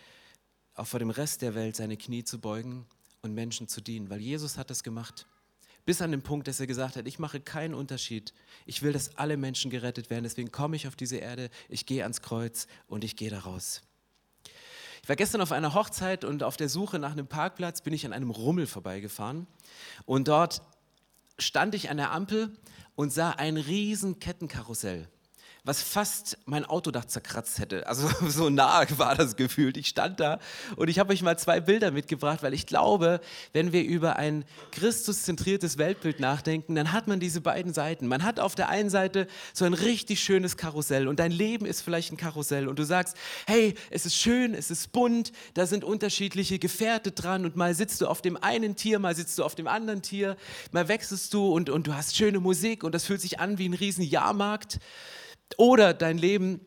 [0.76, 2.86] auch vor dem Rest der Welt seine Knie zu beugen
[3.22, 5.28] und Menschen zu dienen, weil Jesus hat das gemacht.
[5.86, 8.34] Bis an den Punkt, dass er gesagt hat, ich mache keinen Unterschied.
[8.66, 10.24] Ich will, dass alle Menschen gerettet werden.
[10.24, 13.82] Deswegen komme ich auf diese Erde, ich gehe ans Kreuz und ich gehe da raus.
[15.02, 18.06] Ich war gestern auf einer Hochzeit und auf der Suche nach einem Parkplatz bin ich
[18.06, 19.48] an einem Rummel vorbeigefahren.
[20.06, 20.62] Und dort
[21.38, 22.58] stand ich an der Ampel
[22.96, 25.10] und sah ein riesen Kettenkarussell
[25.66, 27.88] was fast mein Autodach zerkratzt hätte.
[27.88, 29.78] Also so nah war das gefühlt.
[29.78, 30.40] Ich stand da
[30.76, 33.22] und ich habe euch mal zwei Bilder mitgebracht, weil ich glaube,
[33.54, 38.08] wenn wir über ein Christuszentriertes Weltbild nachdenken, dann hat man diese beiden Seiten.
[38.08, 41.82] Man hat auf der einen Seite so ein richtig schönes Karussell und dein Leben ist
[41.82, 43.16] vielleicht ein Karussell und du sagst,
[43.48, 48.02] hey, es ist schön, es ist bunt, da sind unterschiedliche Gefährte dran und mal sitzt
[48.02, 50.36] du auf dem einen Tier, mal sitzt du auf dem anderen Tier,
[50.72, 53.70] mal wechselst du und, und du hast schöne Musik und das fühlt sich an wie
[53.70, 54.80] ein riesen Jahrmarkt.
[55.58, 56.62] Oder dein Leben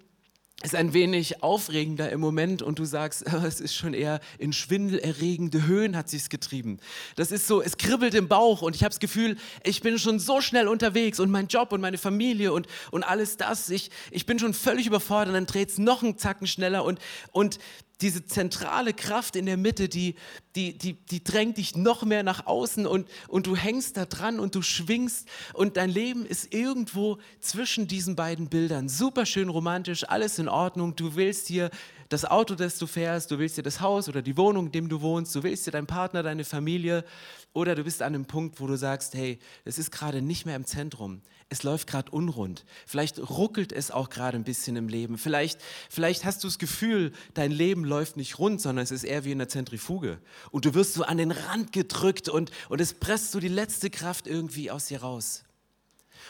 [0.63, 5.67] ist ein wenig aufregender im Moment und du sagst, es ist schon eher in schwindelerregende
[5.67, 6.79] Höhen hat sich's getrieben.
[7.15, 10.19] Das ist so, es kribbelt im Bauch und ich habe das Gefühl, ich bin schon
[10.19, 14.25] so schnell unterwegs und mein Job und meine Familie und, und alles das, ich, ich
[14.25, 17.01] bin schon völlig überfordert, dann dreht es noch einen Zacken schneller und,
[17.33, 17.59] und
[18.01, 20.17] diese zentrale Kraft in der Mitte, die,
[20.55, 24.39] die, die, die drängt dich noch mehr nach außen und, und du hängst da dran
[24.39, 28.89] und du schwingst und dein Leben ist irgendwo zwischen diesen beiden Bildern.
[28.89, 30.95] Super schön romantisch, alles in Ordnung.
[30.95, 31.71] Du willst hier
[32.09, 34.89] das Auto, das du fährst, du willst dir das Haus oder die Wohnung, in dem
[34.89, 37.05] du wohnst, du willst dir deinen Partner, deine Familie
[37.53, 40.57] oder du bist an einem Punkt, wo du sagst, hey, es ist gerade nicht mehr
[40.57, 42.65] im Zentrum es läuft gerade unrund.
[42.87, 45.17] Vielleicht ruckelt es auch gerade ein bisschen im Leben.
[45.17, 49.25] Vielleicht, vielleicht hast du das Gefühl, dein Leben läuft nicht rund, sondern es ist eher
[49.25, 50.19] wie in der Zentrifuge.
[50.51, 53.91] Und du wirst so an den Rand gedrückt und, und es presst so die letzte
[53.91, 55.45] Kraft irgendwie aus dir raus.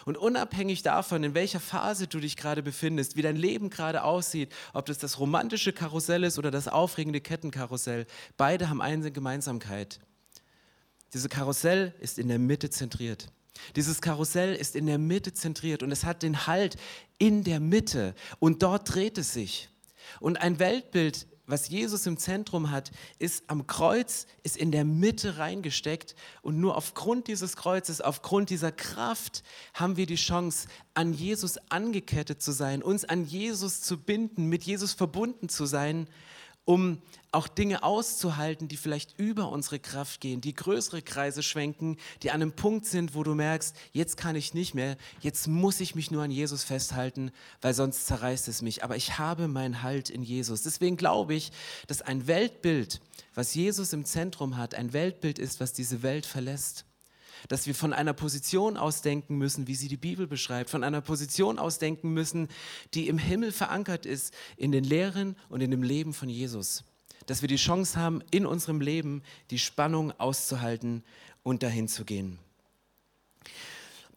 [0.07, 4.55] Und unabhängig davon, in welcher Phase du dich gerade befindest, wie dein Leben gerade aussieht,
[4.73, 9.99] ob das das romantische Karussell ist oder das aufregende Kettenkarussell, beide haben eine Gemeinsamkeit.
[11.13, 13.33] Dieses Karussell ist in der Mitte zentriert.
[13.75, 16.77] Dieses Karussell ist in der Mitte zentriert und es hat den Halt
[17.19, 19.69] in der Mitte und dort dreht es sich.
[20.21, 25.39] Und ein Weltbild, was Jesus im Zentrum hat, ist am Kreuz, ist in der Mitte
[25.39, 26.15] reingesteckt.
[26.43, 29.43] Und nur aufgrund dieses Kreuzes, aufgrund dieser Kraft
[29.75, 34.65] haben wir die Chance, an Jesus angekettet zu sein, uns an Jesus zu binden, mit
[34.65, 36.09] Jesus verbunden zu sein
[36.67, 37.01] um
[37.33, 42.43] auch Dinge auszuhalten, die vielleicht über unsere Kraft gehen, die größere Kreise schwenken, die an
[42.43, 46.11] einem Punkt sind, wo du merkst, jetzt kann ich nicht mehr, jetzt muss ich mich
[46.11, 48.83] nur an Jesus festhalten, weil sonst zerreißt es mich.
[48.83, 50.63] Aber ich habe meinen Halt in Jesus.
[50.63, 51.53] Deswegen glaube ich,
[51.89, 53.01] dass ein Weltbild,
[53.35, 56.86] was Jesus im Zentrum hat, ein Weltbild ist, was diese Welt verlässt
[57.49, 61.59] dass wir von einer Position ausdenken müssen, wie sie die Bibel beschreibt, von einer Position
[61.59, 62.49] ausdenken müssen,
[62.95, 66.85] die im Himmel verankert ist, in den Lehren und in dem Leben von Jesus.
[67.27, 71.03] Dass wir die Chance haben, in unserem Leben die Spannung auszuhalten
[71.43, 72.39] und dahin zu gehen.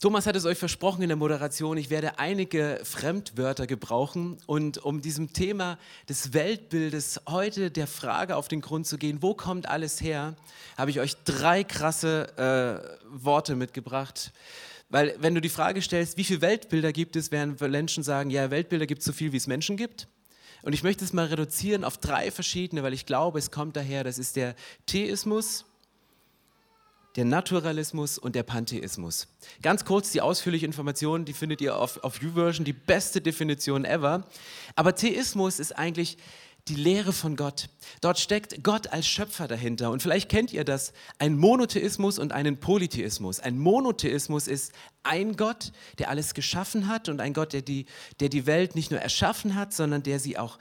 [0.02, 5.02] Thomas hat es euch versprochen in der Moderation, ich werde einige Fremdwörter gebrauchen und um
[5.02, 10.00] diesem Thema des Weltbildes heute der Frage auf den Grund zu gehen, wo kommt alles
[10.00, 10.38] her,
[10.78, 12.30] habe ich euch drei krasse
[13.04, 14.32] äh, Worte mitgebracht.
[14.88, 18.52] Weil wenn du die Frage stellst, wie viele Weltbilder gibt es, werden Menschen sagen, ja,
[18.52, 20.08] Weltbilder gibt es so viel, wie es Menschen gibt.
[20.62, 24.06] Und ich möchte es mal reduzieren auf drei verschiedene, weil ich glaube, es kommt daher,
[24.06, 25.66] das ist der Theismus,
[27.15, 29.28] der Naturalismus und der Pantheismus.
[29.62, 34.28] Ganz kurz die ausführliche Information, die findet ihr auf, auf YouVersion, die beste Definition ever.
[34.76, 36.17] Aber Theismus ist eigentlich
[36.67, 37.69] die Lehre von Gott.
[38.02, 39.89] Dort steckt Gott als Schöpfer dahinter.
[39.89, 43.39] Und vielleicht kennt ihr das, ein Monotheismus und einen Polytheismus.
[43.39, 47.86] Ein Monotheismus ist ein Gott, der alles geschaffen hat und ein Gott, der die,
[48.19, 50.60] der die Welt nicht nur erschaffen hat, sondern der sie auch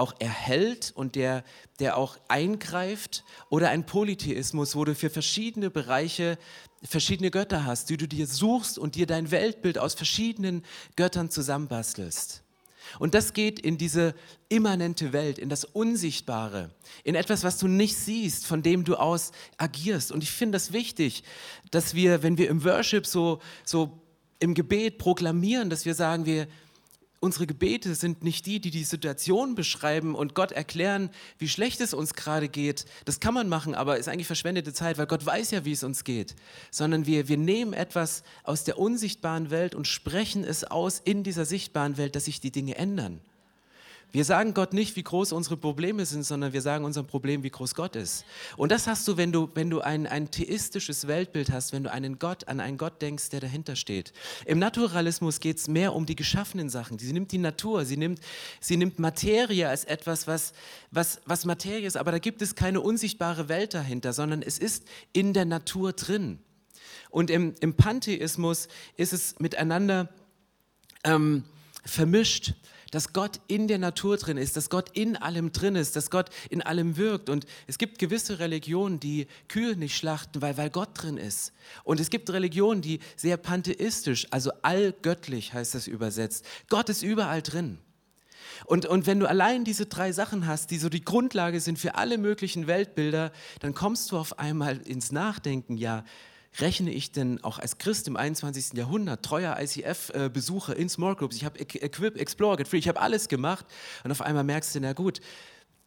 [0.00, 1.44] auch erhält und der,
[1.78, 6.38] der auch eingreift oder ein Polytheismus, wo du für verschiedene Bereiche
[6.82, 10.64] verschiedene Götter hast, die du dir suchst und dir dein Weltbild aus verschiedenen
[10.96, 12.42] Göttern zusammenbastelst.
[12.98, 14.14] Und das geht in diese
[14.48, 16.70] immanente Welt, in das Unsichtbare,
[17.04, 20.10] in etwas, was du nicht siehst, von dem du aus agierst.
[20.10, 21.22] Und ich finde das wichtig,
[21.70, 24.00] dass wir, wenn wir im Worship so, so
[24.40, 26.48] im Gebet proklamieren, dass wir sagen, wir,
[27.20, 31.94] unsere Gebete sind nicht die, die die Situation beschreiben und Gott erklären, wie schlecht es
[31.94, 32.86] uns gerade geht.
[33.04, 35.84] Das kann man machen, aber ist eigentlich verschwendete Zeit, weil Gott weiß ja, wie es
[35.84, 36.34] uns geht.
[36.70, 41.44] Sondern wir, wir nehmen etwas aus der unsichtbaren Welt und sprechen es aus in dieser
[41.44, 43.20] sichtbaren Welt, dass sich die Dinge ändern.
[44.12, 47.50] Wir sagen Gott nicht, wie groß unsere Probleme sind, sondern wir sagen unserem Problem, wie
[47.50, 48.24] groß Gott ist.
[48.56, 51.92] Und das hast du, wenn du, wenn du ein, ein theistisches Weltbild hast, wenn du
[51.92, 54.12] einen Gott, an einen Gott denkst, der dahinter steht.
[54.46, 56.98] Im Naturalismus geht es mehr um die geschaffenen Sachen.
[56.98, 58.20] Sie nimmt die Natur, sie nimmt,
[58.60, 60.54] sie nimmt Materie als etwas, was,
[60.90, 64.84] was, was Materie ist, aber da gibt es keine unsichtbare Welt dahinter, sondern es ist
[65.12, 66.40] in der Natur drin.
[67.10, 70.08] Und im, im Pantheismus ist es miteinander
[71.04, 71.44] ähm,
[71.84, 72.54] vermischt
[72.90, 76.30] dass Gott in der Natur drin ist, dass Gott in allem drin ist, dass Gott
[76.48, 77.28] in allem wirkt.
[77.28, 81.52] Und es gibt gewisse Religionen, die Kühe nicht schlachten, weil, weil Gott drin ist.
[81.84, 86.44] Und es gibt Religionen, die sehr pantheistisch, also allgöttlich heißt das übersetzt.
[86.68, 87.78] Gott ist überall drin.
[88.66, 91.94] Und, und wenn du allein diese drei Sachen hast, die so die Grundlage sind für
[91.94, 96.04] alle möglichen Weltbilder, dann kommst du auf einmal ins Nachdenken, ja,
[96.58, 98.76] rechne ich denn auch als Christ im 21.
[98.76, 103.28] Jahrhundert, treuer ICF-Besucher in Small Groups, ich habe Equip, Explore, Get Free, ich habe alles
[103.28, 103.66] gemacht
[104.04, 105.20] und auf einmal merkst du, na gut,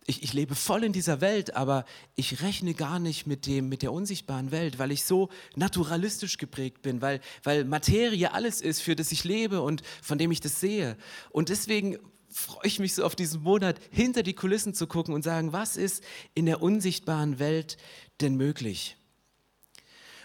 [0.06, 3.82] ich, ich, lebe voll in dieser Welt, aber ich rechne gar nicht mit, dem, mit
[3.82, 8.95] der unsichtbaren Welt, weil ich so naturalistisch geprägt bin, weil, weil Materie alles ist, für
[8.97, 10.97] das ich lebe und von dem ich das sehe.
[11.30, 11.97] Und deswegen
[12.30, 15.78] freue ich mich so auf diesen Monat, hinter die Kulissen zu gucken und sagen, was
[15.78, 17.78] ist in der unsichtbaren Welt
[18.19, 18.97] denn möglich?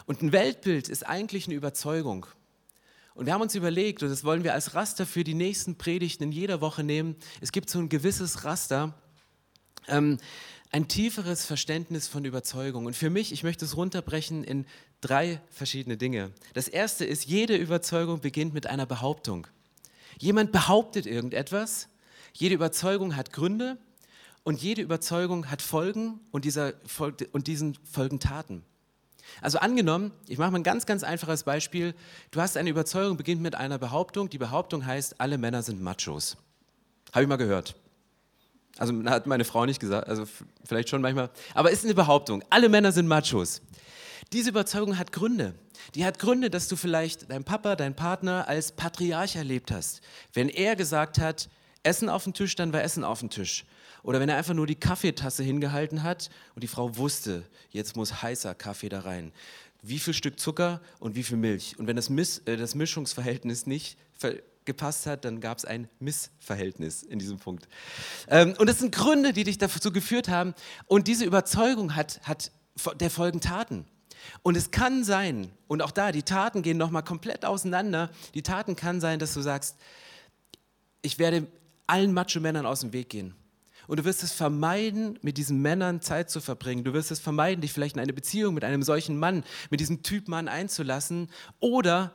[0.09, 2.25] Und ein Weltbild ist eigentlich eine Überzeugung.
[3.14, 6.25] Und wir haben uns überlegt, und das wollen wir als Raster für die nächsten Predigten
[6.25, 8.94] in jeder Woche nehmen, es gibt so ein gewisses Raster,
[9.87, 10.16] ähm,
[10.73, 12.87] ein tieferes Verständnis von Überzeugung.
[12.87, 14.64] Und für mich, ich möchte es runterbrechen in
[15.03, 16.33] drei verschiedene Dinge.
[16.55, 19.47] Das erste ist, jede Überzeugung beginnt mit einer Behauptung.
[20.18, 21.90] Jemand behauptet irgendetwas,
[22.33, 23.77] jede Überzeugung hat Gründe
[24.42, 26.73] und jede Überzeugung hat Folgen und, dieser,
[27.33, 28.64] und diesen folgen Taten.
[29.41, 31.95] Also angenommen, ich mache mal ein ganz, ganz einfaches Beispiel.
[32.31, 34.29] Du hast eine Überzeugung, beginnt mit einer Behauptung.
[34.31, 36.37] Die Behauptung heißt, alle Männer sind Machos.
[37.12, 37.75] Habe ich mal gehört.
[38.79, 40.25] Also hat meine Frau nicht gesagt, also
[40.64, 41.31] vielleicht schon manchmal.
[41.55, 42.45] Aber ist eine Behauptung.
[42.51, 43.61] Alle Männer sind Machos.
[44.33, 45.55] Diese Überzeugung hat Gründe.
[45.95, 50.01] Die hat Gründe, dass du vielleicht dein Papa, dein Partner als Patriarch erlebt hast.
[50.35, 51.49] Wenn er gesagt hat,
[51.83, 53.64] Essen auf dem Tisch, dann war Essen auf dem Tisch.
[54.09, 58.23] Oder wenn er einfach nur die Kaffeetasse hingehalten hat und die Frau wusste, jetzt muss
[58.23, 59.33] heißer Kaffee da rein.
[59.83, 61.79] Wie viel Stück Zucker und wie viel Milch.
[61.79, 63.99] Und wenn das, Miss, äh, das Mischungsverhältnis nicht
[64.64, 67.68] gepasst hat, dann gab es ein Missverhältnis in diesem Punkt.
[68.29, 70.55] Ähm, und das sind Gründe, die dich dazu geführt haben.
[70.87, 72.51] Und diese Überzeugung hat, hat
[73.01, 73.85] der Folgen Taten.
[74.42, 78.09] Und es kann sein, und auch da, die Taten gehen nochmal komplett auseinander.
[78.33, 79.77] Die Taten kann sein, dass du sagst,
[81.03, 81.47] ich werde
[81.87, 83.35] allen Macho-Männern aus dem Weg gehen.
[83.88, 86.85] Und du wirst es vermeiden, mit diesen Männern Zeit zu verbringen.
[86.85, 90.03] Du wirst es vermeiden, dich vielleicht in eine Beziehung mit einem solchen Mann, mit diesem
[90.03, 91.31] Typ Mann einzulassen.
[91.59, 92.12] Oder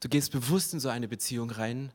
[0.00, 1.92] du gehst bewusst in so eine Beziehung rein,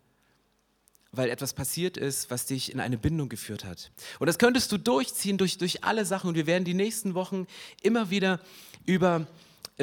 [1.11, 3.91] weil etwas passiert ist, was dich in eine Bindung geführt hat.
[4.17, 6.29] Und das könntest du durchziehen durch, durch alle Sachen.
[6.29, 7.47] Und wir werden die nächsten Wochen
[7.81, 8.39] immer wieder
[8.85, 9.27] über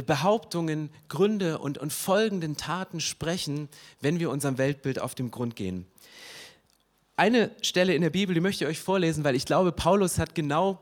[0.07, 3.69] Behauptungen, Gründe und, und folgenden Taten sprechen,
[4.01, 5.87] wenn wir unserem Weltbild auf den Grund gehen
[7.17, 10.35] eine Stelle in der Bibel, die möchte ich euch vorlesen, weil ich glaube, Paulus hat
[10.35, 10.79] genau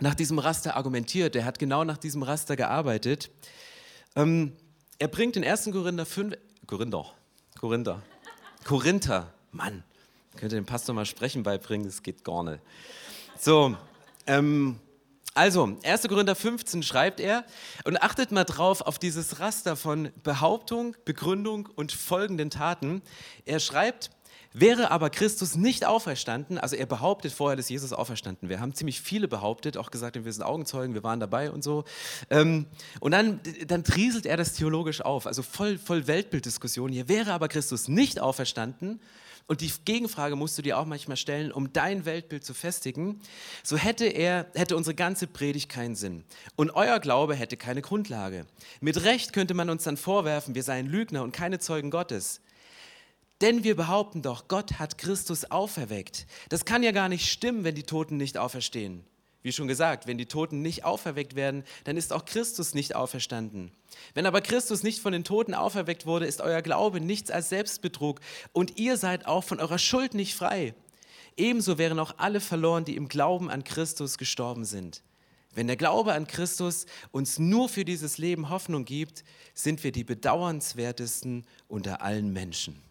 [0.00, 3.30] nach diesem Raster argumentiert, er hat genau nach diesem Raster gearbeitet.
[4.16, 4.52] Ähm,
[4.98, 5.70] er bringt in 1.
[5.72, 6.36] Korinther 5,
[6.66, 7.06] Korinther,
[7.58, 8.02] Korinther,
[8.64, 9.84] Korinther, Mann,
[10.36, 12.60] könnt ihr dem Pastor mal sprechen beibringen, das geht gar nicht.
[13.38, 13.76] So,
[14.26, 14.80] ähm,
[15.36, 16.02] also, 1.
[16.08, 17.44] Korinther 15 schreibt er
[17.84, 23.02] und achtet mal drauf auf dieses Raster von Behauptung, Begründung und folgenden Taten.
[23.44, 24.10] Er schreibt,
[24.56, 29.00] Wäre aber Christus nicht auferstanden, also er behauptet vorher, dass Jesus auferstanden wäre, haben ziemlich
[29.00, 31.82] viele behauptet, auch gesagt, wir sind Augenzeugen, wir waren dabei und so.
[32.30, 32.66] Ähm,
[33.00, 37.08] und dann, dann trieselt er das theologisch auf, also voll, voll Weltbilddiskussion hier.
[37.08, 39.00] Wäre aber Christus nicht auferstanden,
[39.46, 43.20] und die Gegenfrage musst du dir auch manchmal stellen, um dein Weltbild zu festigen,
[43.62, 46.24] so hätte er, hätte unsere ganze Predigt keinen Sinn.
[46.56, 48.46] Und euer Glaube hätte keine Grundlage.
[48.80, 52.40] Mit Recht könnte man uns dann vorwerfen, wir seien Lügner und keine Zeugen Gottes.
[53.40, 56.26] Denn wir behaupten doch, Gott hat Christus auferweckt.
[56.48, 59.04] Das kann ja gar nicht stimmen, wenn die Toten nicht auferstehen.
[59.42, 63.72] Wie schon gesagt, wenn die Toten nicht auferweckt werden, dann ist auch Christus nicht auferstanden.
[64.14, 68.20] Wenn aber Christus nicht von den Toten auferweckt wurde, ist euer Glaube nichts als Selbstbetrug
[68.52, 70.74] und ihr seid auch von eurer Schuld nicht frei.
[71.36, 75.02] Ebenso wären auch alle verloren, die im Glauben an Christus gestorben sind.
[75.54, 80.04] Wenn der Glaube an Christus uns nur für dieses Leben Hoffnung gibt, sind wir die
[80.04, 82.82] bedauernswertesten unter allen Menschen.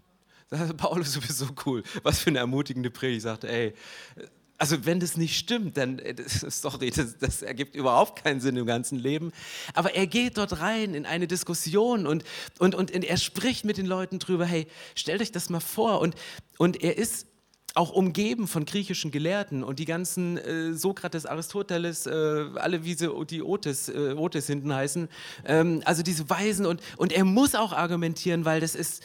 [0.78, 1.84] Paulus, du bist so cool.
[2.04, 3.18] Was für eine ermutigende Predigt.
[3.18, 3.74] Ich sagte, ey,
[4.58, 8.66] also wenn das nicht stimmt, dann, äh, sorry, das, das, ergibt überhaupt keinen Sinn im
[8.66, 9.32] ganzen Leben.
[9.74, 12.24] Aber er geht dort rein in eine Diskussion und,
[12.60, 16.00] und, und er spricht mit den Leuten drüber, hey, stellt euch das mal vor.
[16.00, 16.16] Und,
[16.58, 17.28] und er ist
[17.76, 22.12] auch umgeben von griechischen Gelehrten und die ganzen äh, Sokrates, Aristoteles, äh,
[22.56, 25.10] alle wie sie die Otis, äh, Otis hinten heißen,
[25.46, 29.04] ähm, also diese Weisen und, und er muss auch argumentieren, weil das ist,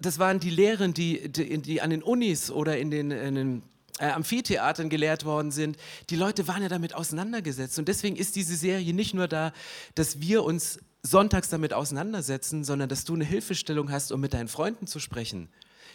[0.00, 3.62] das waren die Lehren, die, die, die an den Unis oder in den, in den
[3.98, 5.76] äh, Amphitheatern gelehrt worden sind.
[6.08, 7.78] Die Leute waren ja damit auseinandergesetzt.
[7.78, 9.52] Und deswegen ist diese Serie nicht nur da,
[9.94, 14.48] dass wir uns sonntags damit auseinandersetzen, sondern dass du eine Hilfestellung hast, um mit deinen
[14.48, 15.48] Freunden zu sprechen,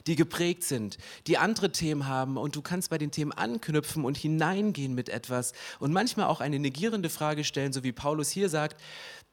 [0.07, 4.17] die geprägt sind, die andere Themen haben und du kannst bei den Themen anknüpfen und
[4.17, 8.81] hineingehen mit etwas und manchmal auch eine negierende Frage stellen, so wie Paulus hier sagt,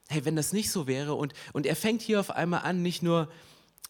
[0.09, 3.03] hey, wenn das nicht so wäre und, und er fängt hier auf einmal an, nicht
[3.03, 3.29] nur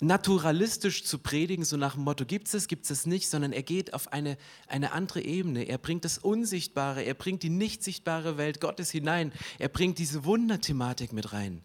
[0.03, 3.53] naturalistisch zu predigen, so nach dem Motto, gibt es es, gibt es es nicht, sondern
[3.53, 4.37] er geht auf eine,
[4.67, 5.62] eine andere Ebene.
[5.62, 10.25] Er bringt das Unsichtbare, er bringt die nicht sichtbare Welt Gottes hinein, er bringt diese
[10.25, 11.62] Wunderthematik mit rein.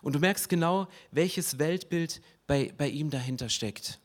[0.00, 3.98] Und du merkst genau, welches Weltbild bei, bei ihm dahinter steckt.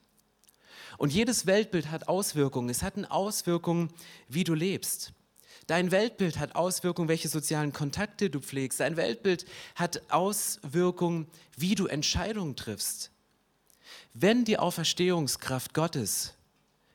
[0.98, 2.70] Und jedes Weltbild hat Auswirkungen.
[2.70, 3.90] Es hat eine Auswirkung,
[4.28, 5.14] wie du lebst.
[5.68, 8.80] Dein Weltbild hat Auswirkungen, welche sozialen Kontakte du pflegst.
[8.80, 13.12] Dein Weltbild hat Auswirkungen, wie du Entscheidungen triffst.
[14.18, 16.36] Wenn die Auferstehungskraft Gottes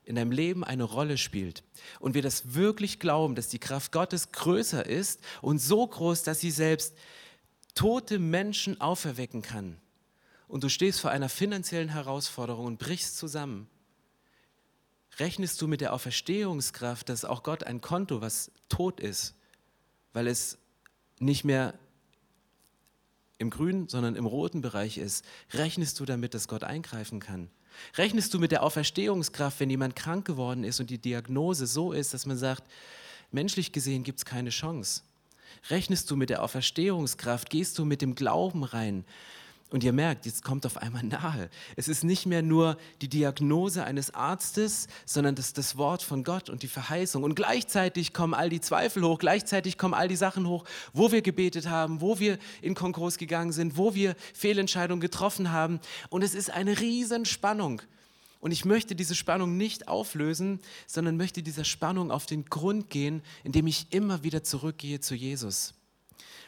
[0.04, 1.62] in deinem Leben eine Rolle spielt
[1.98, 6.40] und wir das wirklich glauben, dass die Kraft Gottes größer ist und so groß, dass
[6.40, 6.94] sie selbst
[7.74, 9.76] tote Menschen auferwecken kann
[10.48, 13.68] und du stehst vor einer finanziellen Herausforderung und brichst zusammen,
[15.18, 19.34] rechnest du mit der Auferstehungskraft, dass auch Gott ein Konto, was tot ist,
[20.14, 20.56] weil es
[21.18, 21.78] nicht mehr
[23.40, 27.50] im grünen, sondern im roten Bereich ist, rechnest du damit, dass Gott eingreifen kann?
[27.96, 32.12] Rechnest du mit der Auferstehungskraft, wenn jemand krank geworden ist und die Diagnose so ist,
[32.12, 32.64] dass man sagt,
[33.32, 35.02] menschlich gesehen gibt es keine Chance?
[35.70, 37.48] Rechnest du mit der Auferstehungskraft?
[37.48, 39.04] Gehst du mit dem Glauben rein?
[39.70, 41.48] Und ihr merkt, jetzt kommt auf einmal nahe.
[41.76, 46.50] Es ist nicht mehr nur die Diagnose eines Arztes, sondern das, das Wort von Gott
[46.50, 47.22] und die Verheißung.
[47.22, 51.22] Und gleichzeitig kommen all die Zweifel hoch, gleichzeitig kommen all die Sachen hoch, wo wir
[51.22, 55.78] gebetet haben, wo wir in Konkurs gegangen sind, wo wir Fehlentscheidungen getroffen haben.
[56.08, 57.80] Und es ist eine Riesenspannung.
[58.40, 63.22] Und ich möchte diese Spannung nicht auflösen, sondern möchte dieser Spannung auf den Grund gehen,
[63.44, 65.74] indem ich immer wieder zurückgehe zu Jesus.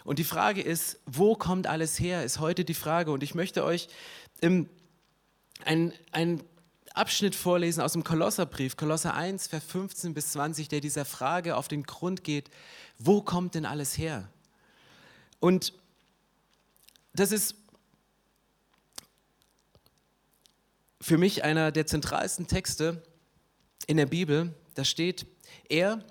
[0.05, 3.13] Und die Frage ist, wo kommt alles her, ist heute die Frage.
[3.13, 3.89] Und ich möchte euch
[4.41, 4.69] einen
[6.95, 11.69] Abschnitt vorlesen aus dem Kolosserbrief, Kolosser 1, Vers 15 bis 20, der dieser Frage auf
[11.69, 12.51] den Grund geht,
[12.99, 14.29] wo kommt denn alles her?
[15.41, 15.73] Und
[17.15, 17.55] das ist
[21.01, 23.03] für mich einer der zentralsten Texte
[23.87, 24.55] in der Bibel.
[24.75, 25.27] Da steht,
[25.69, 26.05] er,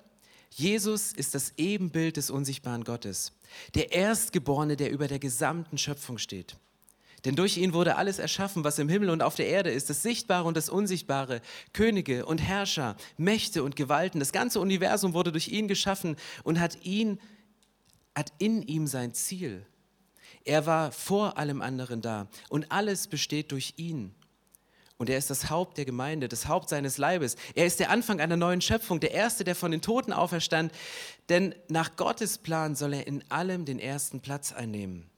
[0.54, 3.32] Jesus, ist das Ebenbild des unsichtbaren Gottes
[3.74, 6.56] der Erstgeborene, der über der gesamten Schöpfung steht.
[7.24, 10.02] Denn durch ihn wurde alles erschaffen, was im Himmel und auf der Erde ist, das
[10.02, 11.40] Sichtbare und das Unsichtbare,
[11.72, 14.18] Könige und Herrscher, Mächte und Gewalten.
[14.18, 17.20] Das ganze Universum wurde durch ihn geschaffen und hat ihn,
[18.14, 19.64] hat in ihm sein Ziel.
[20.44, 24.14] Er war vor allem anderen da und alles besteht durch ihn.
[25.02, 27.34] Und er ist das Haupt der Gemeinde, das Haupt seines Leibes.
[27.56, 30.70] Er ist der Anfang einer neuen Schöpfung, der Erste, der von den Toten auferstand.
[31.28, 35.10] Denn nach Gottes Plan soll er in allem den ersten Platz einnehmen.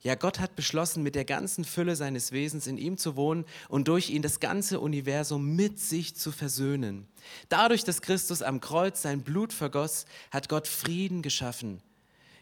[0.00, 3.88] Ja, Gott hat beschlossen, mit der ganzen Fülle seines Wesens in ihm zu wohnen und
[3.88, 7.06] durch ihn das ganze Universum mit sich zu versöhnen.
[7.50, 11.82] Dadurch, dass Christus am Kreuz sein Blut vergoss, hat Gott Frieden geschaffen.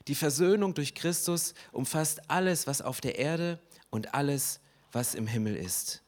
[0.06, 3.58] Die Versöhnung durch Christus umfasst alles, was auf der Erde
[3.90, 4.60] und alles,
[4.92, 6.04] was im Himmel ist.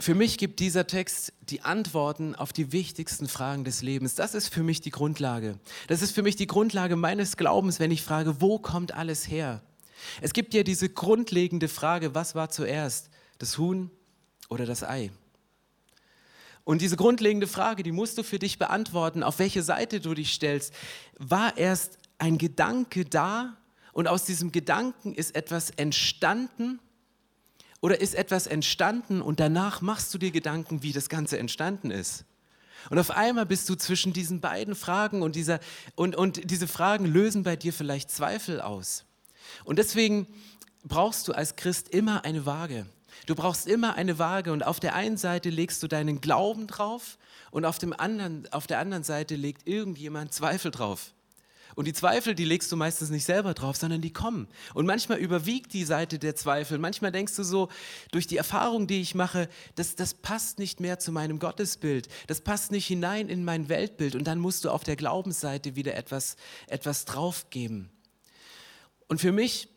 [0.00, 4.14] Für mich gibt dieser Text die Antworten auf die wichtigsten Fragen des Lebens.
[4.14, 5.58] Das ist für mich die Grundlage.
[5.88, 9.60] Das ist für mich die Grundlage meines Glaubens, wenn ich frage, wo kommt alles her?
[10.22, 13.90] Es gibt ja diese grundlegende Frage, was war zuerst, das Huhn
[14.48, 15.10] oder das Ei?
[16.64, 20.32] Und diese grundlegende Frage, die musst du für dich beantworten, auf welche Seite du dich
[20.32, 20.72] stellst.
[21.18, 23.58] War erst ein Gedanke da
[23.92, 26.80] und aus diesem Gedanken ist etwas entstanden
[27.80, 32.24] oder ist etwas entstanden und danach machst du dir Gedanken, wie das Ganze entstanden ist?
[32.88, 35.60] Und auf einmal bist du zwischen diesen beiden Fragen und, dieser,
[35.96, 39.04] und, und diese Fragen lösen bei dir vielleicht Zweifel aus.
[39.64, 40.26] Und deswegen
[40.84, 42.86] brauchst du als Christ immer eine Waage.
[43.26, 47.18] Du brauchst immer eine Waage und auf der einen Seite legst du deinen Glauben drauf
[47.50, 51.12] und auf, dem anderen, auf der anderen Seite legt irgendjemand Zweifel drauf.
[51.80, 54.48] Und die Zweifel, die legst du meistens nicht selber drauf, sondern die kommen.
[54.74, 56.76] Und manchmal überwiegt die Seite der Zweifel.
[56.76, 57.70] Manchmal denkst du so,
[58.10, 62.08] durch die Erfahrung, die ich mache, das, das passt nicht mehr zu meinem Gottesbild.
[62.26, 64.14] Das passt nicht hinein in mein Weltbild.
[64.14, 67.88] Und dann musst du auf der Glaubensseite wieder etwas, etwas draufgeben.
[69.08, 69.70] Und für mich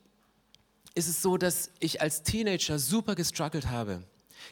[0.96, 4.04] ist es so, dass ich als Teenager super gestruggelt habe.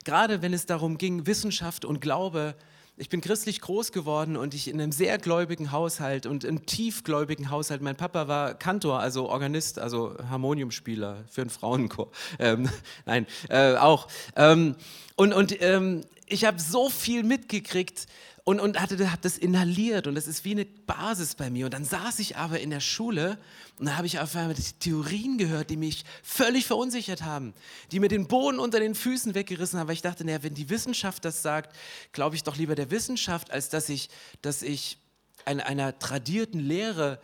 [0.05, 2.55] Gerade wenn es darum ging, Wissenschaft und Glaube
[3.01, 7.49] ich bin christlich groß geworden und ich in einem sehr gläubigen Haushalt und einem tiefgläubigen
[7.49, 7.81] Haushalt.
[7.81, 12.11] Mein Papa war Kantor, also Organist, also Harmoniumspieler für einen Frauenchor.
[12.37, 12.69] Ähm,
[13.07, 14.07] nein, äh, auch.
[14.35, 14.75] Ähm,
[15.15, 18.05] und und ähm, ich habe so viel mitgekriegt
[18.43, 21.65] und, und hatte, habe das inhaliert und das ist wie eine Basis bei mir.
[21.65, 23.37] Und dann saß ich aber in der Schule
[23.77, 27.53] und da habe ich auf einmal Theorien gehört, die mich völlig verunsichert haben,
[27.91, 30.69] die mir den Boden unter den Füßen weggerissen haben, weil ich dachte, naja, wenn die
[30.69, 31.75] Wissenschaft das sagt,
[32.11, 34.09] glaube ich doch lieber der Wissenschaft, als dass ich,
[34.41, 34.97] dass ich
[35.45, 37.19] einer, einer tradierten Lehre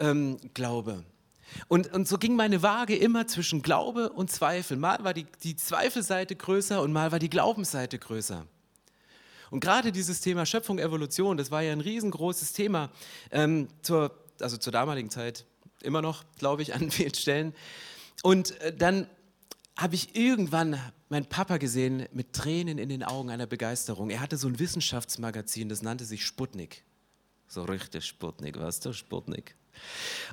[0.00, 1.04] ähm, glaube.
[1.68, 4.76] Und, und so ging meine Waage immer zwischen Glaube und Zweifel.
[4.76, 8.46] Mal war die, die Zweifelseite größer und mal war die Glaubensseite größer.
[9.50, 12.90] Und gerade dieses Thema Schöpfung, Evolution, das war ja ein riesengroßes Thema
[13.30, 15.46] ähm, zur, also zur damaligen Zeit,
[15.82, 17.54] immer noch, glaube ich, an vielen Stellen.
[18.22, 19.08] Und äh, dann
[19.76, 24.10] habe ich irgendwann meinen Papa gesehen mit Tränen in den Augen einer Begeisterung.
[24.10, 26.84] Er hatte so ein Wissenschaftsmagazin, das nannte sich Sputnik.
[27.48, 29.56] So richtig Sputnik, weißt du, Sputnik.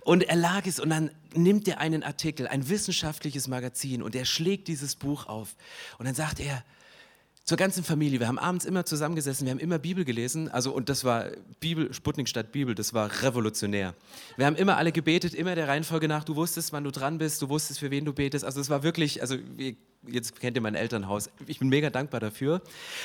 [0.01, 4.25] Und er lag es und dann nimmt er einen Artikel, ein wissenschaftliches Magazin und er
[4.25, 5.55] schlägt dieses Buch auf.
[5.97, 6.63] Und dann sagt er,
[7.43, 8.19] zur ganzen Familie.
[8.19, 10.49] Wir haben abends immer zusammengesessen, wir haben immer Bibel gelesen.
[10.49, 11.25] Also, und das war
[11.59, 13.95] Bibel, Sputnik statt Bibel, das war revolutionär.
[14.37, 16.23] Wir haben immer alle gebetet, immer der Reihenfolge nach.
[16.23, 18.45] Du wusstest, wann du dran bist, du wusstest, für wen du betest.
[18.45, 19.37] Also, es war wirklich, also,
[20.07, 21.29] jetzt kennt ihr mein Elternhaus.
[21.47, 22.61] Ich bin mega dankbar dafür.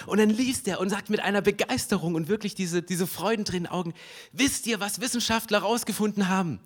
[0.07, 3.95] Und dann liest er und sagt mit einer Begeisterung und wirklich diese, diese Freudentränen Augen:
[4.32, 6.61] Wisst ihr, was Wissenschaftler rausgefunden haben?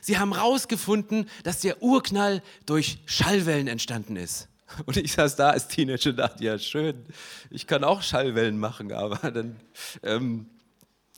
[0.00, 4.48] Sie haben rausgefunden, dass der Urknall durch Schallwellen entstanden ist.
[4.86, 7.04] Und ich saß da als Teenager und dachte, ja schön,
[7.50, 9.56] ich kann auch Schallwellen machen, aber dann
[10.02, 10.46] ähm,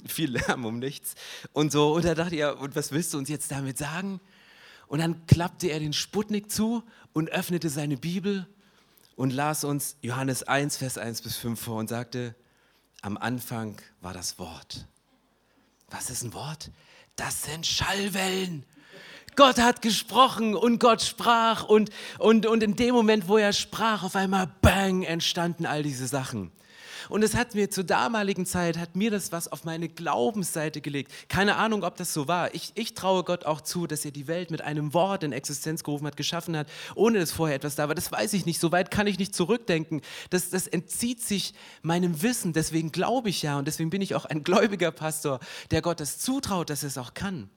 [0.07, 1.15] viel Lärm um nichts.
[1.53, 4.21] Und so, und da dachte ich, ja, und was willst du uns jetzt damit sagen?
[4.87, 6.83] Und dann klappte er den Sputnik zu
[7.13, 8.47] und öffnete seine Bibel
[9.17, 12.35] und las uns Johannes 1, Vers 1 bis 5 vor und sagte,
[13.01, 14.87] am Anfang war das Wort.
[15.91, 16.71] Was ist ein Wort?
[17.17, 18.65] Das sind Schallwellen.
[19.37, 24.03] Gott hat gesprochen und Gott sprach und, und, und in dem Moment, wo er sprach,
[24.03, 26.53] auf einmal bang, entstanden all diese Sachen.
[27.09, 31.13] Und es hat mir zur damaligen Zeit, hat mir das was auf meine Glaubensseite gelegt.
[31.29, 32.55] Keine Ahnung, ob das so war.
[32.55, 35.85] Ich, ich traue Gott auch zu, dass er die Welt mit einem Wort in Existenz
[35.85, 37.95] gerufen hat, geschaffen hat, ohne dass vorher etwas da war.
[37.95, 38.61] Das weiß ich nicht.
[38.61, 40.01] So weit kann ich nicht zurückdenken.
[40.31, 42.53] Das, das entzieht sich meinem Wissen.
[42.53, 46.19] Deswegen glaube ich ja und deswegen bin ich auch ein gläubiger Pastor, der Gott das
[46.19, 47.51] zutraut, dass er es auch kann.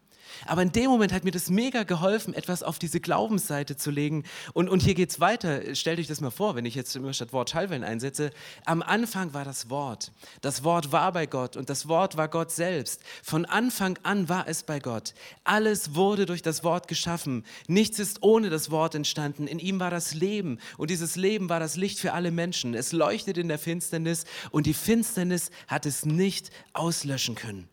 [0.45, 4.23] Aber in dem Moment hat mir das mega geholfen, etwas auf diese Glaubensseite zu legen.
[4.53, 5.75] Und, und hier geht es weiter.
[5.75, 8.31] Stellt euch das mal vor, wenn ich jetzt immer statt Wort Schallwellen einsetze.
[8.65, 10.11] Am Anfang war das Wort.
[10.41, 13.01] Das Wort war bei Gott und das Wort war Gott selbst.
[13.23, 15.13] Von Anfang an war es bei Gott.
[15.43, 17.45] Alles wurde durch das Wort geschaffen.
[17.67, 19.47] Nichts ist ohne das Wort entstanden.
[19.47, 22.73] In ihm war das Leben und dieses Leben war das Licht für alle Menschen.
[22.73, 27.69] Es leuchtet in der Finsternis und die Finsternis hat es nicht auslöschen können.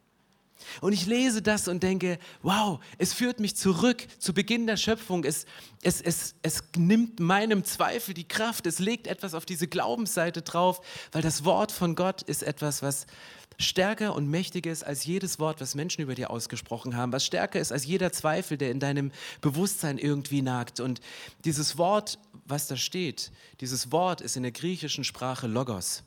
[0.80, 5.24] Und ich lese das und denke, wow, es führt mich zurück zu Beginn der Schöpfung.
[5.24, 5.46] Es,
[5.82, 8.66] es, es, es nimmt meinem Zweifel die Kraft.
[8.66, 10.80] Es legt etwas auf diese Glaubensseite drauf,
[11.12, 13.06] weil das Wort von Gott ist etwas, was
[13.58, 17.60] stärker und mächtiger ist als jedes Wort, was Menschen über dir ausgesprochen haben, was stärker
[17.60, 20.80] ist als jeder Zweifel, der in deinem Bewusstsein irgendwie nagt.
[20.80, 21.00] Und
[21.44, 26.02] dieses Wort, was da steht, dieses Wort ist in der griechischen Sprache Logos.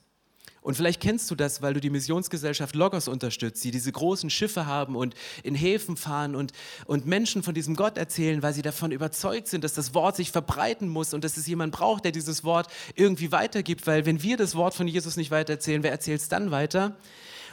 [0.68, 4.66] Und vielleicht kennst du das, weil du die Missionsgesellschaft Logos unterstützt, die diese großen Schiffe
[4.66, 6.52] haben und in Häfen fahren und,
[6.88, 10.30] und Menschen von diesem Gott erzählen, weil sie davon überzeugt sind, dass das Wort sich
[10.30, 13.88] verbreiten muss und dass es jemand braucht, der dieses Wort irgendwie weitergibt.
[13.88, 16.98] Weil wenn wir das Wort von Jesus nicht weitererzählen, wer erzählt es dann weiter?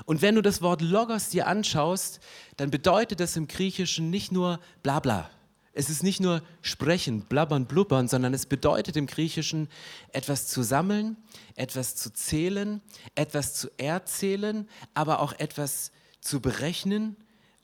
[0.06, 2.18] Und wenn du das Wort Logos dir anschaust,
[2.56, 5.30] dann bedeutet das im Griechischen nicht nur Blabla.
[5.76, 9.68] Es ist nicht nur sprechen, blabbern, blubbern, sondern es bedeutet im Griechischen
[10.12, 11.16] etwas zu sammeln,
[11.56, 12.80] etwas zu zählen,
[13.16, 17.16] etwas zu erzählen, aber auch etwas zu berechnen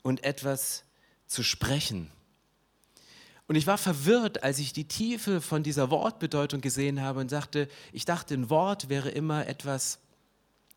[0.03, 0.83] und etwas
[1.25, 2.11] zu sprechen.
[3.47, 7.69] Und ich war verwirrt, als ich die Tiefe von dieser Wortbedeutung gesehen habe und dachte,
[7.93, 9.99] ich dachte, ein Wort wäre immer etwas,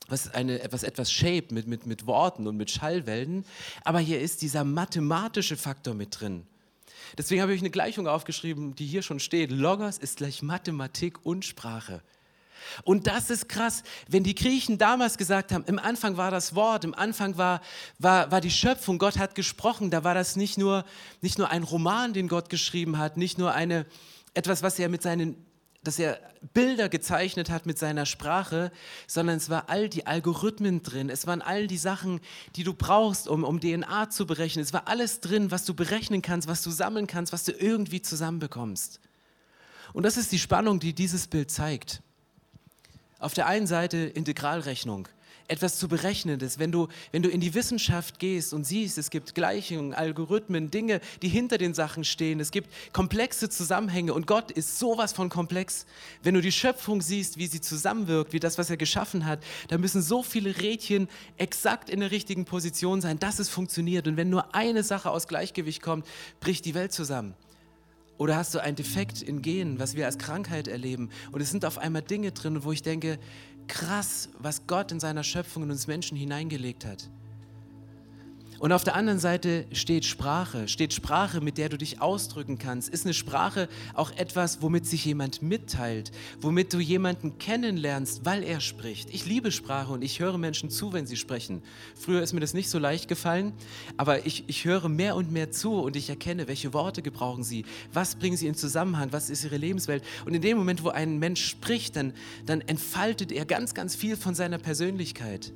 [0.07, 3.45] was eine, etwas, etwas shape mit, mit, mit Worten und mit Schallwellen.
[3.83, 6.47] Aber hier ist dieser mathematische Faktor mit drin.
[7.17, 9.51] Deswegen habe ich eine Gleichung aufgeschrieben, die hier schon steht.
[9.51, 12.03] Logos ist gleich Mathematik und Sprache.
[12.83, 16.85] Und das ist krass, wenn die Griechen damals gesagt haben, im Anfang war das Wort,
[16.85, 17.61] im Anfang war,
[17.99, 20.85] war, war die Schöpfung, Gott hat gesprochen, da war das nicht nur,
[21.21, 23.87] nicht nur ein Roman, den Gott geschrieben hat, nicht nur eine,
[24.33, 25.44] etwas, was er mit seinen
[25.85, 26.19] dass er
[26.53, 28.73] Bilder gezeichnet hat mit seiner Sprache,
[29.07, 32.21] sondern es war all die Algorithmen drin, es waren all die Sachen,
[32.57, 34.63] die du brauchst, um, um DNA zu berechnen.
[34.63, 38.03] Es war alles drin, was du berechnen kannst, was du sammeln kannst, was du irgendwie
[38.03, 39.01] zusammenbekommst.
[39.93, 42.03] Und das ist die Spannung, die dieses Bild zeigt.
[43.19, 45.09] Auf der einen Seite Integralrechnung
[45.49, 46.59] etwas zu berechnendes.
[46.59, 51.01] Wenn du, wenn du in die Wissenschaft gehst und siehst, es gibt Gleichungen, Algorithmen, Dinge,
[51.23, 52.41] die hinter den Sachen stehen.
[52.41, 55.87] Es gibt komplexe Zusammenhänge und Gott ist sowas von komplex.
[56.23, 59.79] Wenn du die Schöpfung siehst, wie sie zusammenwirkt, wie das, was er geschaffen hat, da
[59.79, 64.09] müssen so viele Rädchen exakt in der richtigen Position sein, dass es funktioniert.
[64.09, 66.07] Und wenn nur eine Sache aus Gleichgewicht kommt,
[66.41, 67.35] bricht die Welt zusammen.
[68.17, 71.11] Oder hast du ein Defekt in Genen, was wir als Krankheit erleben?
[71.33, 73.19] Und es sind auf einmal Dinge drin, wo ich denke,
[73.69, 77.11] krass, was Gott in seiner Schöpfung in uns Menschen hineingelegt hat.
[78.59, 82.89] Und auf der anderen Seite steht Sprache, steht Sprache, mit der du dich ausdrücken kannst.
[82.89, 88.61] Ist eine Sprache auch etwas, womit sich jemand mitteilt, womit du jemanden kennenlernst, weil er
[88.61, 89.13] spricht.
[89.13, 91.63] Ich liebe Sprache und ich höre Menschen zu, wenn sie sprechen.
[91.95, 93.53] Früher ist mir das nicht so leicht gefallen,
[93.97, 97.65] aber ich, ich höre mehr und mehr zu und ich erkenne, welche Worte gebrauchen sie,
[97.93, 100.05] was bringen sie in Zusammenhang, was ist ihre Lebenswelt.
[100.25, 102.13] Und in dem Moment, wo ein Mensch spricht, dann,
[102.47, 105.53] dann entfaltet er ganz, ganz viel von seiner Persönlichkeit.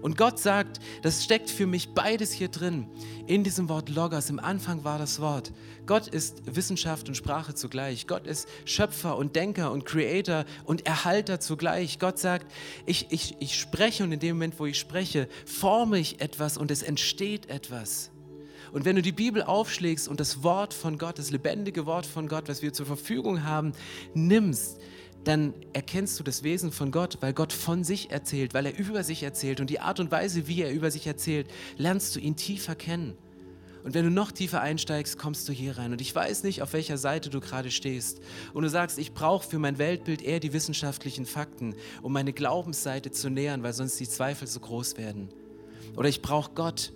[0.00, 2.86] Und Gott sagt, das steckt für mich beides hier drin.
[3.26, 5.52] In diesem Wort Logos, im Anfang war das Wort.
[5.86, 8.06] Gott ist Wissenschaft und Sprache zugleich.
[8.06, 11.98] Gott ist Schöpfer und Denker und Creator und Erhalter zugleich.
[11.98, 12.50] Gott sagt,
[12.86, 16.70] ich, ich, ich spreche und in dem Moment, wo ich spreche, forme ich etwas und
[16.70, 18.10] es entsteht etwas.
[18.72, 22.26] Und wenn du die Bibel aufschlägst und das Wort von Gott, das lebendige Wort von
[22.26, 23.72] Gott, was wir zur Verfügung haben,
[24.14, 24.80] nimmst,
[25.24, 29.04] dann erkennst du das Wesen von Gott, weil Gott von sich erzählt, weil er über
[29.04, 32.36] sich erzählt und die Art und Weise, wie er über sich erzählt, lernst du ihn
[32.36, 33.16] tiefer kennen.
[33.84, 35.90] Und wenn du noch tiefer einsteigst, kommst du hier rein.
[35.90, 38.20] Und ich weiß nicht, auf welcher Seite du gerade stehst.
[38.54, 43.10] Und du sagst, ich brauche für mein Weltbild eher die wissenschaftlichen Fakten, um meine Glaubensseite
[43.10, 45.30] zu nähern, weil sonst die Zweifel so groß werden.
[45.96, 46.92] Oder ich brauche Gott,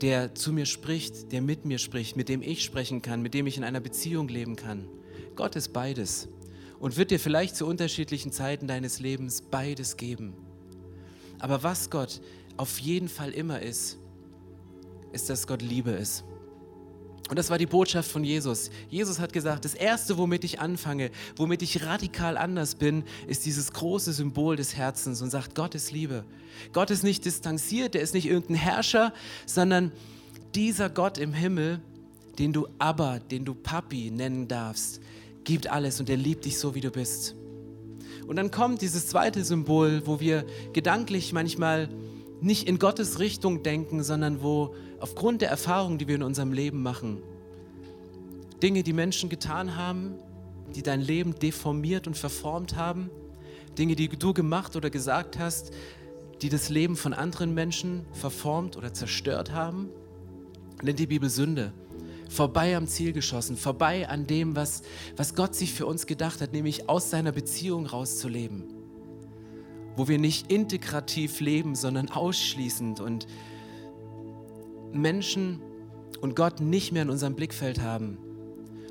[0.00, 3.46] der zu mir spricht, der mit mir spricht, mit dem ich sprechen kann, mit dem
[3.46, 4.88] ich in einer Beziehung leben kann.
[5.36, 6.28] Gott ist beides
[6.80, 10.34] und wird dir vielleicht zu unterschiedlichen Zeiten deines Lebens beides geben.
[11.38, 12.20] Aber was Gott
[12.56, 13.98] auf jeden Fall immer ist,
[15.12, 16.24] ist, dass Gott Liebe ist.
[17.28, 18.70] Und das war die Botschaft von Jesus.
[18.88, 23.72] Jesus hat gesagt, das Erste, womit ich anfange, womit ich radikal anders bin, ist dieses
[23.72, 26.24] große Symbol des Herzens und sagt, Gott ist Liebe.
[26.72, 29.12] Gott ist nicht distanziert, er ist nicht irgendein Herrscher,
[29.44, 29.92] sondern
[30.54, 31.80] dieser Gott im Himmel,
[32.38, 35.00] den du Abba, den du Papi nennen darfst,
[35.44, 37.34] gibt alles und er liebt dich so, wie du bist.
[38.26, 41.88] Und dann kommt dieses zweite Symbol, wo wir gedanklich manchmal
[42.40, 46.82] nicht in Gottes Richtung denken, sondern wo aufgrund der Erfahrungen, die wir in unserem Leben
[46.82, 47.22] machen,
[48.62, 50.14] Dinge, die Menschen getan haben,
[50.74, 53.10] die dein Leben deformiert und verformt haben,
[53.78, 55.70] Dinge, die du gemacht oder gesagt hast,
[56.42, 59.88] die das Leben von anderen Menschen verformt oder zerstört haben,
[60.82, 61.72] nennt die Bibel Sünde
[62.28, 64.82] vorbei am Ziel geschossen, vorbei an dem, was,
[65.16, 68.64] was Gott sich für uns gedacht hat, nämlich aus seiner Beziehung rauszuleben.
[69.96, 73.26] Wo wir nicht integrativ leben, sondern ausschließend und
[74.92, 75.60] Menschen
[76.20, 78.18] und Gott nicht mehr in unserem Blickfeld haben.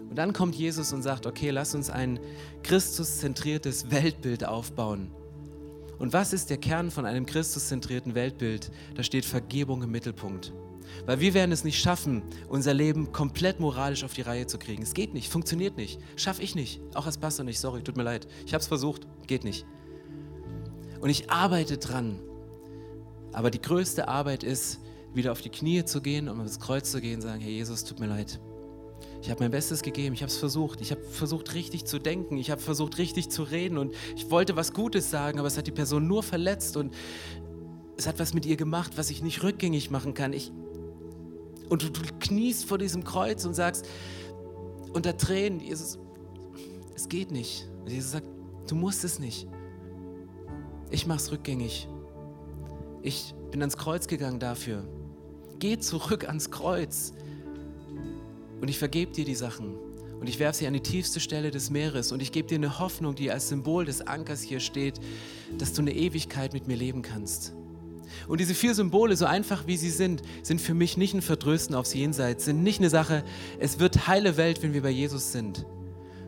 [0.10, 2.20] Und dann kommt Jesus und sagt, okay, lass uns ein
[2.64, 5.12] Christuszentriertes Weltbild aufbauen.
[6.00, 8.72] Und was ist der Kern von einem Christuszentrierten Weltbild?
[8.96, 10.54] Da steht Vergebung im Mittelpunkt.
[11.06, 14.84] Weil wir werden es nicht schaffen, unser Leben komplett moralisch auf die Reihe zu kriegen.
[14.84, 16.00] Es geht nicht, funktioniert nicht.
[16.16, 16.82] Schaffe ich nicht.
[16.94, 18.28] Auch als Pastor nicht, sorry, tut mir leid.
[18.46, 19.66] Ich habe es versucht, geht nicht.
[21.00, 22.20] Und ich arbeite dran.
[23.32, 24.80] Aber die größte Arbeit ist,
[25.14, 27.84] wieder auf die Knie zu gehen und aufs Kreuz zu gehen und sagen, Herr Jesus,
[27.84, 28.40] tut mir leid.
[29.22, 30.82] Ich habe mein Bestes gegeben, ich habe es versucht.
[30.82, 34.56] Ich habe versucht, richtig zu denken, ich habe versucht, richtig zu reden und ich wollte
[34.56, 36.94] was Gutes sagen, aber es hat die Person nur verletzt und
[37.98, 40.34] es hat was mit ihr gemacht, was ich nicht rückgängig machen kann.
[40.34, 40.52] Ich,
[41.70, 43.88] und du, du kniest vor diesem Kreuz und sagst
[44.94, 46.00] unter Tränen, Jesus,
[46.96, 47.68] es geht nicht.
[47.82, 48.28] Und Jesus sagt,
[48.68, 49.48] du musst es nicht.
[50.90, 51.88] Ich mach's rückgängig.
[53.02, 54.84] Ich bin ans Kreuz gegangen dafür.
[55.60, 57.14] Geh zurück ans Kreuz.
[58.62, 59.76] Und ich vergebe dir die Sachen.
[60.20, 62.12] Und ich werfe sie an die tiefste Stelle des Meeres.
[62.12, 65.00] Und ich gebe dir eine Hoffnung, die als Symbol des Ankers hier steht,
[65.58, 67.54] dass du eine Ewigkeit mit mir leben kannst.
[68.28, 71.76] Und diese vier Symbole, so einfach wie sie sind, sind für mich nicht ein Verdrösten
[71.76, 73.24] aufs Jenseits, sind nicht eine Sache,
[73.60, 75.66] es wird heile Welt, wenn wir bei Jesus sind,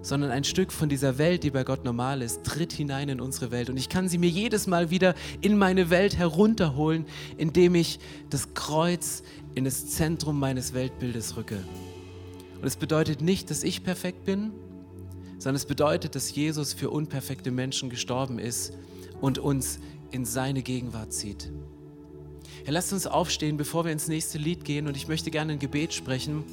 [0.02, 3.52] sondern ein Stück von dieser Welt, die bei Gott normal ist, tritt hinein in unsere
[3.52, 3.70] Welt.
[3.70, 7.06] Und ich kann sie mir jedes Mal wieder in meine Welt herunterholen,
[7.38, 8.00] indem ich
[8.30, 9.24] das Kreuz
[9.56, 11.60] in das Zentrum meines Weltbildes rücke.
[12.62, 14.52] Und es bedeutet nicht, dass ich perfekt bin,
[15.38, 18.74] sondern es bedeutet, dass Jesus für unperfekte Menschen gestorben ist
[19.22, 19.80] und uns
[20.12, 21.52] in seine Gegenwart zieht.
[22.66, 25.60] Ja, lasst uns aufstehen, bevor wir ins nächste Lied gehen und ich möchte gerne ein
[25.60, 26.44] Gebet sprechen,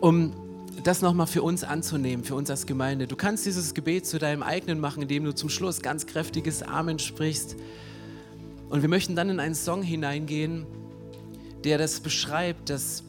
[0.00, 0.32] um
[0.84, 3.06] das nochmal für uns anzunehmen, für uns als Gemeinde.
[3.06, 6.98] Du kannst dieses Gebet zu deinem eigenen machen, indem du zum Schluss ganz kräftiges Amen
[6.98, 7.56] sprichst.
[8.70, 10.66] Und wir möchten dann in einen Song hineingehen,
[11.64, 13.02] der das beschreibt, dass,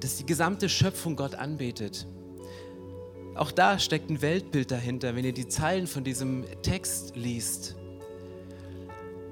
[0.00, 2.06] dass die gesamte Schöpfung Gott anbetet.
[3.40, 7.74] Auch da steckt ein Weltbild dahinter, wenn ihr die Zeilen von diesem Text liest.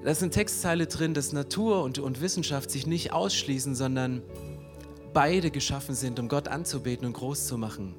[0.03, 4.23] Da eine Textzeile drin, dass Natur und, und Wissenschaft sich nicht ausschließen, sondern
[5.13, 7.97] beide geschaffen sind, um Gott anzubeten und groß zu machen.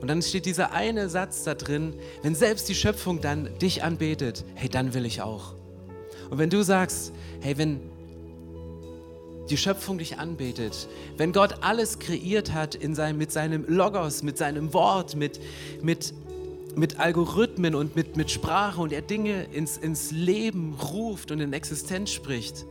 [0.00, 1.92] Und dann steht dieser eine Satz da drin,
[2.22, 5.56] wenn selbst die Schöpfung dann dich anbetet, hey, dann will ich auch.
[6.30, 7.82] Und wenn du sagst, hey, wenn
[9.50, 14.38] die Schöpfung dich anbetet, wenn Gott alles kreiert hat in seinem, mit seinem Logos, mit
[14.38, 15.40] seinem Wort, mit,
[15.82, 16.14] mit,
[16.76, 21.52] mit Algorithmen und mit, mit Sprache und er Dinge ins, ins Leben ruft und in
[21.52, 22.66] Existenz spricht,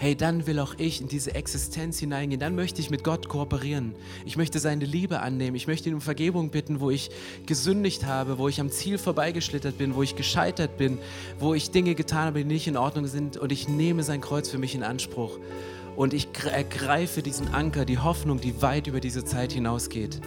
[0.00, 2.40] hey, dann will auch ich in diese Existenz hineingehen.
[2.40, 3.94] Dann möchte ich mit Gott kooperieren.
[4.24, 5.54] Ich möchte seine Liebe annehmen.
[5.56, 7.10] Ich möchte ihn um Vergebung bitten, wo ich
[7.44, 10.98] gesündigt habe, wo ich am Ziel vorbeigeschlittert bin, wo ich gescheitert bin,
[11.38, 13.36] wo ich Dinge getan habe, die nicht in Ordnung sind.
[13.36, 15.38] Und ich nehme sein Kreuz für mich in Anspruch.
[15.96, 20.20] Und ich ergreife diesen Anker, die Hoffnung, die weit über diese Zeit hinausgeht.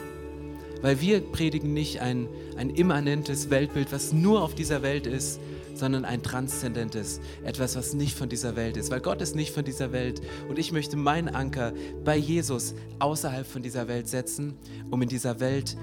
[0.81, 5.39] Weil wir predigen nicht ein, ein immanentes Weltbild, was nur auf dieser Welt ist,
[5.75, 8.91] sondern ein transzendentes, etwas, was nicht von dieser Welt ist.
[8.91, 13.47] Weil Gott ist nicht von dieser Welt und ich möchte meinen Anker bei Jesus außerhalb
[13.47, 14.55] von dieser Welt setzen,
[14.91, 15.77] um in dieser Welt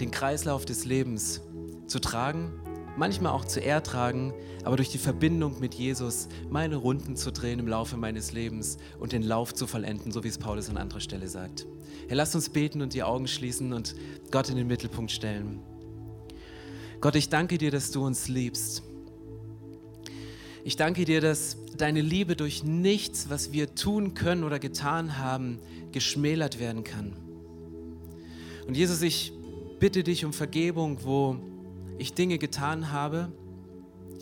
[0.00, 1.40] den Kreislauf des Lebens
[1.86, 2.52] zu tragen,
[2.96, 4.32] manchmal auch zu ertragen,
[4.64, 9.12] aber durch die Verbindung mit Jesus meine Runden zu drehen im Laufe meines Lebens und
[9.12, 11.66] den Lauf zu vollenden, so wie es Paulus an anderer Stelle sagt.
[12.08, 13.94] Herr, lasst uns beten und die Augen schließen und
[14.30, 15.60] Gott in den Mittelpunkt stellen.
[17.00, 18.82] Gott, ich danke dir, dass du uns liebst.
[20.64, 25.60] Ich danke dir, dass deine Liebe durch nichts, was wir tun können oder getan haben,
[25.92, 27.12] geschmälert werden kann.
[28.66, 29.32] Und Jesus, ich
[29.78, 31.36] bitte dich um Vergebung, wo
[31.98, 33.32] ich Dinge getan habe,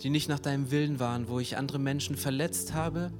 [0.02, 3.12] die nicht nach deinem Willen waren, wo ich andere Menschen verletzt habe,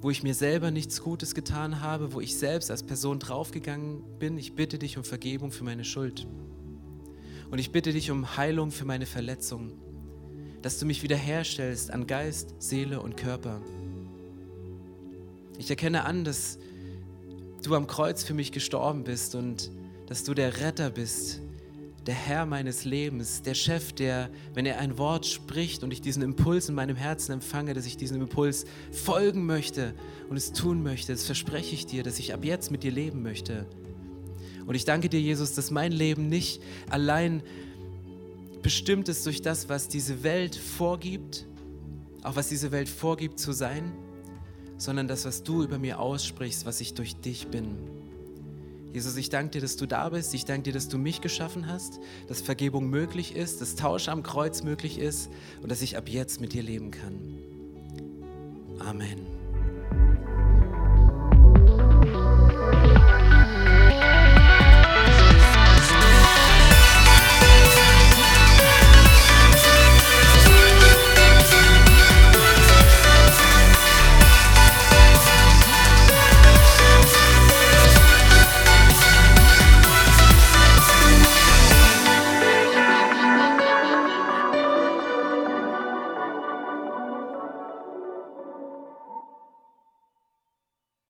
[0.00, 4.38] wo ich mir selber nichts Gutes getan habe, wo ich selbst als Person draufgegangen bin.
[4.38, 6.26] Ich bitte dich um Vergebung für meine Schuld.
[7.50, 9.88] Und ich bitte dich um Heilung für meine Verletzungen
[10.62, 13.60] dass du mich wiederherstellst an Geist, Seele und Körper.
[15.58, 16.58] Ich erkenne an, dass
[17.62, 19.70] du am Kreuz für mich gestorben bist und
[20.06, 21.40] dass du der Retter bist,
[22.08, 26.22] der Herr meines Lebens, der Chef, der, wenn er ein Wort spricht und ich diesen
[26.22, 29.92] Impuls in meinem Herzen empfange, dass ich diesem Impuls folgen möchte
[30.30, 33.22] und es tun möchte, das verspreche ich dir, dass ich ab jetzt mit dir leben
[33.22, 33.66] möchte.
[34.64, 37.42] Und ich danke dir, Jesus, dass mein Leben nicht allein
[38.62, 41.46] bestimmt ist durch das, was diese Welt vorgibt,
[42.22, 43.92] auch was diese Welt vorgibt zu sein,
[44.78, 47.97] sondern das, was du über mir aussprichst, was ich durch dich bin.
[48.92, 50.34] Jesus, ich danke dir, dass du da bist.
[50.34, 54.22] Ich danke dir, dass du mich geschaffen hast, dass Vergebung möglich ist, dass Tausch am
[54.22, 55.30] Kreuz möglich ist
[55.62, 57.38] und dass ich ab jetzt mit dir leben kann.
[58.78, 59.37] Amen.